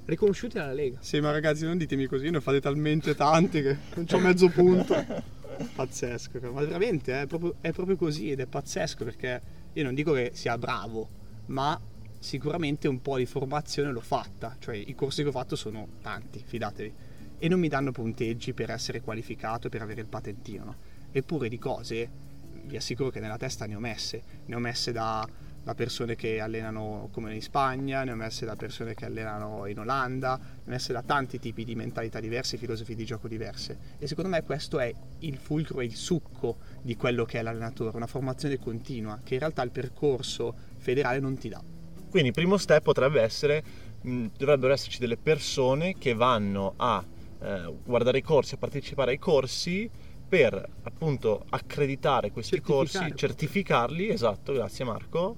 riconosciuti 0.04 0.56
dalla 0.56 0.72
Lega. 0.72 0.98
Sì, 1.00 1.20
ma 1.20 1.30
ragazzi 1.30 1.64
non 1.64 1.78
ditemi 1.78 2.06
così, 2.06 2.28
ne 2.28 2.40
fate 2.40 2.60
talmente 2.60 3.14
tanti 3.14 3.62
che 3.62 3.76
non 3.94 4.04
c'ho 4.04 4.18
mezzo 4.18 4.48
punto. 4.48 4.94
pazzesco, 5.64 6.40
ma 6.52 6.60
veramente 6.62 7.22
è 7.22 7.26
proprio, 7.26 7.56
è 7.60 7.72
proprio 7.72 7.96
così 7.96 8.30
ed 8.30 8.40
è 8.40 8.46
pazzesco 8.46 9.04
perché 9.04 9.40
io 9.72 9.82
non 9.82 9.94
dico 9.94 10.12
che 10.12 10.30
sia 10.34 10.56
bravo, 10.58 11.08
ma 11.46 11.80
sicuramente 12.18 12.88
un 12.88 13.00
po' 13.00 13.16
di 13.16 13.26
formazione 13.26 13.92
l'ho 13.92 14.00
fatta, 14.00 14.56
cioè 14.58 14.76
i 14.76 14.94
corsi 14.94 15.22
che 15.22 15.28
ho 15.28 15.32
fatto 15.32 15.56
sono 15.56 15.88
tanti, 16.02 16.42
fidatevi, 16.44 16.92
e 17.38 17.48
non 17.48 17.60
mi 17.60 17.68
danno 17.68 17.92
punteggi 17.92 18.52
per 18.52 18.70
essere 18.70 19.00
qualificato, 19.00 19.68
per 19.68 19.82
avere 19.82 20.00
il 20.00 20.08
patentino, 20.08 20.64
no? 20.64 20.76
eppure 21.10 21.48
di 21.48 21.58
cose 21.58 22.26
vi 22.64 22.76
assicuro 22.76 23.10
che 23.10 23.20
nella 23.20 23.38
testa 23.38 23.66
ne 23.66 23.74
ho 23.74 23.80
messe, 23.80 24.22
ne 24.46 24.54
ho 24.54 24.58
messe 24.58 24.92
da, 24.92 25.26
da, 25.68 25.74
persone 25.74 26.16
che 26.16 26.40
allenano 26.40 27.08
come 27.12 27.34
in 27.34 27.42
Spagna, 27.42 28.02
ne 28.02 28.12
ho 28.12 28.14
messe 28.14 28.46
da 28.46 28.56
persone 28.56 28.94
che 28.94 29.04
allenano 29.04 29.66
in 29.66 29.78
Olanda, 29.78 30.36
ne 30.36 30.62
ho 30.64 30.70
messe 30.70 30.92
da 30.92 31.02
tanti 31.02 31.38
tipi 31.38 31.64
di 31.64 31.74
mentalità 31.74 32.20
diverse, 32.20 32.56
filosofie 32.56 32.94
di 32.94 33.04
gioco 33.04 33.28
diverse. 33.28 33.96
E 33.98 34.06
secondo 34.06 34.30
me 34.30 34.42
questo 34.42 34.78
è 34.78 34.92
il 35.20 35.36
fulcro 35.36 35.80
e 35.80 35.84
il 35.84 35.94
succo 35.94 36.56
di 36.80 36.96
quello 36.96 37.24
che 37.24 37.38
è 37.38 37.42
l'allenatore, 37.42 37.96
una 37.96 38.06
formazione 38.06 38.58
continua 38.58 39.20
che 39.22 39.34
in 39.34 39.40
realtà 39.40 39.62
il 39.62 39.70
percorso 39.70 40.54
federale 40.78 41.20
non 41.20 41.36
ti 41.36 41.48
dà. 41.48 41.62
Quindi 42.08 42.28
il 42.28 42.34
primo 42.34 42.56
step 42.56 42.82
potrebbe 42.82 43.20
essere, 43.20 43.62
mh, 44.00 44.26
dovrebbero 44.38 44.72
esserci 44.72 44.98
delle 44.98 45.18
persone 45.18 45.98
che 45.98 46.14
vanno 46.14 46.72
a 46.76 47.04
eh, 47.40 47.74
guardare 47.84 48.18
i 48.18 48.22
corsi, 48.22 48.54
a 48.54 48.56
partecipare 48.56 49.10
ai 49.10 49.18
corsi 49.18 49.90
per 50.28 50.68
appunto 50.82 51.44
accreditare 51.48 52.30
questi 52.30 52.60
corsi, 52.60 53.12
certificarli, 53.14 54.08
esatto, 54.08 54.52
grazie 54.52 54.84
Marco, 54.84 55.36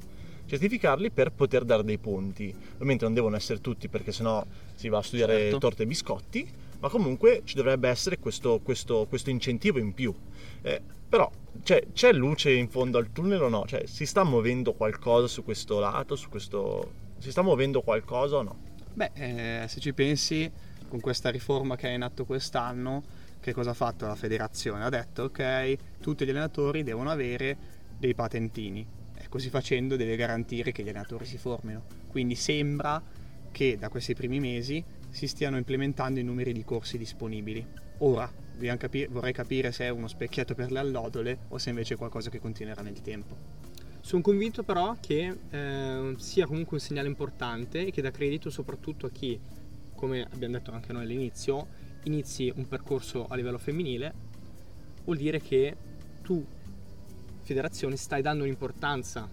certificarli 0.50 1.12
per 1.12 1.30
poter 1.30 1.64
dare 1.64 1.84
dei 1.84 1.98
punti. 1.98 2.52
Ovviamente 2.72 3.04
non 3.04 3.14
devono 3.14 3.36
essere 3.36 3.60
tutti 3.60 3.88
perché 3.88 4.10
sennò 4.10 4.44
si 4.74 4.88
va 4.88 4.98
a 4.98 5.02
studiare 5.02 5.38
certo. 5.38 5.58
torte 5.58 5.84
e 5.84 5.86
biscotti, 5.86 6.50
ma 6.80 6.88
comunque 6.88 7.42
ci 7.44 7.54
dovrebbe 7.54 7.88
essere 7.88 8.18
questo, 8.18 8.58
questo, 8.60 9.06
questo 9.08 9.30
incentivo 9.30 9.78
in 9.78 9.94
più. 9.94 10.12
Eh, 10.62 10.82
però 11.08 11.30
cioè, 11.62 11.86
c'è 11.92 12.12
luce 12.12 12.52
in 12.52 12.68
fondo 12.68 12.98
al 12.98 13.12
tunnel 13.12 13.42
o 13.42 13.48
no? 13.48 13.64
Cioè, 13.64 13.86
si 13.86 14.06
sta 14.06 14.24
muovendo 14.24 14.72
qualcosa 14.72 15.28
su 15.28 15.44
questo 15.44 15.78
lato, 15.78 16.16
su 16.16 16.28
questo... 16.28 16.92
si 17.18 17.30
sta 17.30 17.42
muovendo 17.42 17.82
qualcosa 17.82 18.38
o 18.38 18.42
no? 18.42 18.58
Beh, 18.92 19.10
eh, 19.14 19.68
se 19.68 19.78
ci 19.78 19.92
pensi, 19.92 20.50
con 20.88 20.98
questa 20.98 21.30
riforma 21.30 21.76
che 21.76 21.88
è 21.88 21.92
in 21.92 22.02
atto 22.02 22.24
quest'anno, 22.24 23.04
che 23.38 23.52
cosa 23.52 23.70
ha 23.70 23.74
fatto 23.74 24.04
la 24.04 24.16
federazione? 24.16 24.84
Ha 24.84 24.88
detto 24.88 25.24
ok, 25.24 25.76
tutti 26.00 26.24
gli 26.24 26.30
allenatori 26.30 26.82
devono 26.82 27.10
avere 27.10 27.78
dei 27.96 28.14
patentini 28.14 28.98
così 29.30 29.48
facendo 29.48 29.96
deve 29.96 30.16
garantire 30.16 30.72
che 30.72 30.82
gli 30.82 30.88
allenatori 30.88 31.24
si 31.24 31.38
formino. 31.38 31.84
Quindi 32.08 32.34
sembra 32.34 33.02
che 33.50 33.78
da 33.78 33.88
questi 33.88 34.12
primi 34.12 34.40
mesi 34.40 34.84
si 35.08 35.26
stiano 35.26 35.56
implementando 35.56 36.20
i 36.20 36.22
numeri 36.22 36.52
di 36.52 36.64
corsi 36.64 36.98
disponibili. 36.98 37.66
Ora 37.98 38.30
capire, 38.76 39.08
vorrei 39.08 39.32
capire 39.32 39.72
se 39.72 39.84
è 39.84 39.88
uno 39.88 40.08
specchietto 40.08 40.54
per 40.54 40.70
le 40.70 40.78
allodole 40.78 41.38
o 41.48 41.58
se 41.58 41.70
invece 41.70 41.94
è 41.94 41.96
qualcosa 41.96 42.28
che 42.28 42.38
continuerà 42.38 42.82
nel 42.82 43.00
tempo. 43.00 43.68
Sono 44.00 44.22
convinto 44.22 44.62
però 44.62 44.96
che 45.00 45.36
eh, 45.50 46.14
sia 46.18 46.46
comunque 46.46 46.76
un 46.76 46.82
segnale 46.82 47.08
importante 47.08 47.86
e 47.86 47.90
che 47.90 48.02
dà 48.02 48.10
credito 48.10 48.50
soprattutto 48.50 49.06
a 49.06 49.10
chi, 49.10 49.38
come 49.94 50.26
abbiamo 50.30 50.54
detto 50.54 50.72
anche 50.72 50.92
noi 50.92 51.02
all'inizio, 51.02 51.66
inizi 52.04 52.52
un 52.54 52.66
percorso 52.66 53.26
a 53.26 53.36
livello 53.36 53.58
femminile, 53.58 54.12
vuol 55.04 55.16
dire 55.18 55.40
che 55.40 55.76
tu, 56.22 56.44
federazione, 57.50 57.96
stai 57.96 58.22
dando 58.22 58.44
un'importanza 58.44 59.28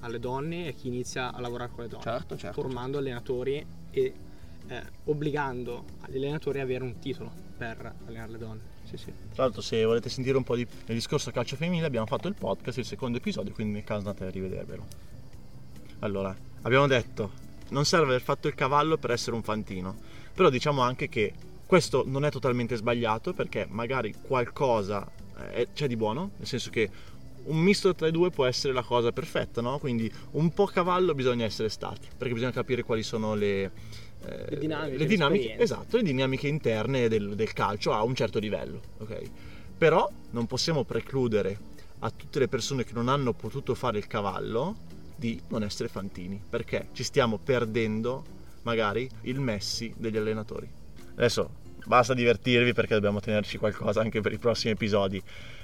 alle 0.00 0.18
donne 0.18 0.66
e 0.66 0.68
a 0.68 0.72
chi 0.72 0.88
inizia 0.88 1.32
a 1.32 1.40
lavorare 1.40 1.70
con 1.70 1.84
le 1.84 1.88
donne, 1.88 2.02
certo, 2.02 2.36
certo, 2.36 2.60
formando 2.60 2.98
allenatori 2.98 3.64
e 3.90 4.14
eh, 4.66 4.82
obbligando 5.04 5.84
gli 6.06 6.16
allenatori 6.16 6.58
ad 6.58 6.64
avere 6.64 6.84
un 6.84 6.98
titolo 6.98 7.32
per 7.56 7.94
allenare 8.06 8.32
le 8.32 8.38
donne. 8.38 8.60
Sì, 8.84 8.98
sì. 8.98 9.12
Tra 9.32 9.44
l'altro, 9.44 9.62
se 9.62 9.82
volete 9.84 10.10
sentire 10.10 10.36
un 10.36 10.44
po' 10.44 10.54
di, 10.54 10.66
del 10.84 10.96
discorso 10.96 11.30
calcio 11.30 11.56
femminile, 11.56 11.86
abbiamo 11.86 12.04
fatto 12.04 12.28
il 12.28 12.34
podcast, 12.34 12.76
il 12.76 12.84
secondo 12.84 13.16
episodio, 13.16 13.54
quindi 13.54 13.72
nel 13.72 13.84
caso 13.84 14.06
andate 14.06 14.26
a 14.26 14.30
rivedervelo. 14.30 14.86
Allora, 16.00 16.36
abbiamo 16.62 16.86
detto, 16.86 17.30
non 17.70 17.86
serve 17.86 18.06
aver 18.06 18.20
fatto 18.20 18.48
il 18.48 18.54
cavallo 18.54 18.98
per 18.98 19.12
essere 19.12 19.34
un 19.34 19.42
fantino, 19.42 19.96
però 20.34 20.50
diciamo 20.50 20.82
anche 20.82 21.08
che 21.08 21.32
questo 21.64 22.02
non 22.06 22.26
è 22.26 22.30
totalmente 22.30 22.76
sbagliato 22.76 23.32
perché 23.32 23.66
magari 23.70 24.14
qualcosa 24.20 25.08
eh, 25.52 25.68
c'è 25.72 25.86
di 25.86 25.96
buono, 25.96 26.32
nel 26.36 26.46
senso 26.46 26.68
che 26.70 26.90
un 27.44 27.58
misto 27.58 27.94
tra 27.94 28.06
i 28.06 28.10
due 28.10 28.30
può 28.30 28.44
essere 28.44 28.72
la 28.72 28.82
cosa 28.82 29.12
perfetta, 29.12 29.60
no? 29.60 29.78
Quindi 29.78 30.10
un 30.32 30.52
po' 30.52 30.66
cavallo 30.66 31.14
bisogna 31.14 31.44
essere 31.44 31.68
stati, 31.68 32.08
perché 32.16 32.34
bisogna 32.34 32.52
capire 32.52 32.82
quali 32.82 33.02
sono 33.02 33.34
le, 33.34 33.62
eh, 34.24 34.46
le 34.48 34.58
dinamiche, 34.58 34.96
le 34.98 35.06
dinamiche 35.06 35.58
esatto, 35.58 35.96
le 35.96 36.02
dinamiche 36.02 36.48
interne 36.48 37.08
del, 37.08 37.34
del, 37.34 37.52
calcio 37.52 37.92
a 37.92 38.02
un 38.02 38.14
certo 38.14 38.38
livello, 38.38 38.80
ok? 38.98 39.22
Però 39.76 40.08
non 40.30 40.46
possiamo 40.46 40.84
precludere 40.84 41.70
a 42.00 42.10
tutte 42.10 42.38
le 42.38 42.48
persone 42.48 42.84
che 42.84 42.92
non 42.94 43.08
hanno 43.08 43.32
potuto 43.32 43.74
fare 43.74 43.98
il 43.98 44.06
cavallo 44.06 44.76
di 45.16 45.40
non 45.48 45.62
essere 45.62 45.88
fantini, 45.88 46.40
perché 46.48 46.88
ci 46.92 47.04
stiamo 47.04 47.38
perdendo 47.38 48.24
magari 48.62 49.08
il 49.22 49.40
Messi 49.40 49.92
degli 49.96 50.16
allenatori. 50.16 50.68
Adesso 51.14 51.60
basta 51.86 52.14
divertirvi 52.14 52.72
perché 52.72 52.94
dobbiamo 52.94 53.20
tenerci 53.20 53.58
qualcosa 53.58 54.00
anche 54.00 54.20
per 54.20 54.32
i 54.32 54.38
prossimi 54.38 54.72
episodi. 54.72 55.22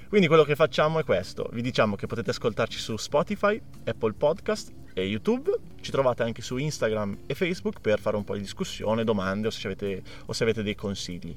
Quindi 0.09 0.27
quello 0.27 0.45
che 0.45 0.55
facciamo 0.55 0.99
è 0.99 1.05
questo, 1.05 1.51
vi 1.53 1.61
diciamo 1.61 1.95
che 1.95 2.07
potete 2.07 2.31
ascoltarci 2.31 2.79
su 2.79 2.97
Spotify, 2.97 3.61
Apple 3.85 4.15
Podcast 4.15 4.73
e 4.95 5.05
YouTube, 5.05 5.51
ci 5.81 5.91
trovate 5.91 6.23
anche 6.23 6.41
su 6.41 6.57
Instagram 6.57 7.19
e 7.27 7.35
Facebook 7.35 7.81
per 7.81 8.01
fare 8.01 8.17
un 8.17 8.25
po' 8.25 8.35
di 8.35 8.41
discussione, 8.41 9.05
domande 9.05 9.49
o 9.49 9.51
se 9.51 9.67
avete, 9.67 10.03
o 10.25 10.33
se 10.33 10.45
avete 10.45 10.63
dei 10.63 10.75
consigli. 10.75 11.37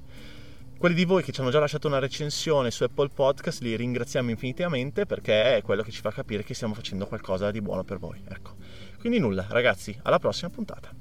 Quelli 0.78 0.96
di 0.96 1.06
voi 1.06 1.22
che 1.22 1.32
ci 1.32 1.42
hanno 1.42 1.52
già 1.52 1.60
lasciato 1.60 1.88
una 1.88 2.00
recensione 2.00 2.72
su 2.72 2.84
Apple 2.84 3.10
Podcast 3.14 3.62
li 3.62 3.76
ringraziamo 3.76 4.32
infinitamente 4.32 5.06
perché 5.06 5.58
è 5.58 5.62
quello 5.62 5.84
che 5.84 5.92
ci 5.92 6.02
fa 6.02 6.12
capire 6.12 6.44
che 6.44 6.56
stiamo 6.56 6.74
facendo 6.74 7.06
qualcosa 7.06 7.52
di 7.52 7.62
buono 7.62 7.84
per 7.84 8.00
voi. 8.00 8.20
Ecco. 8.28 8.56
Quindi 9.00 9.20
nulla, 9.20 9.46
ragazzi, 9.50 9.96
alla 10.02 10.18
prossima 10.18 10.50
puntata. 10.50 11.01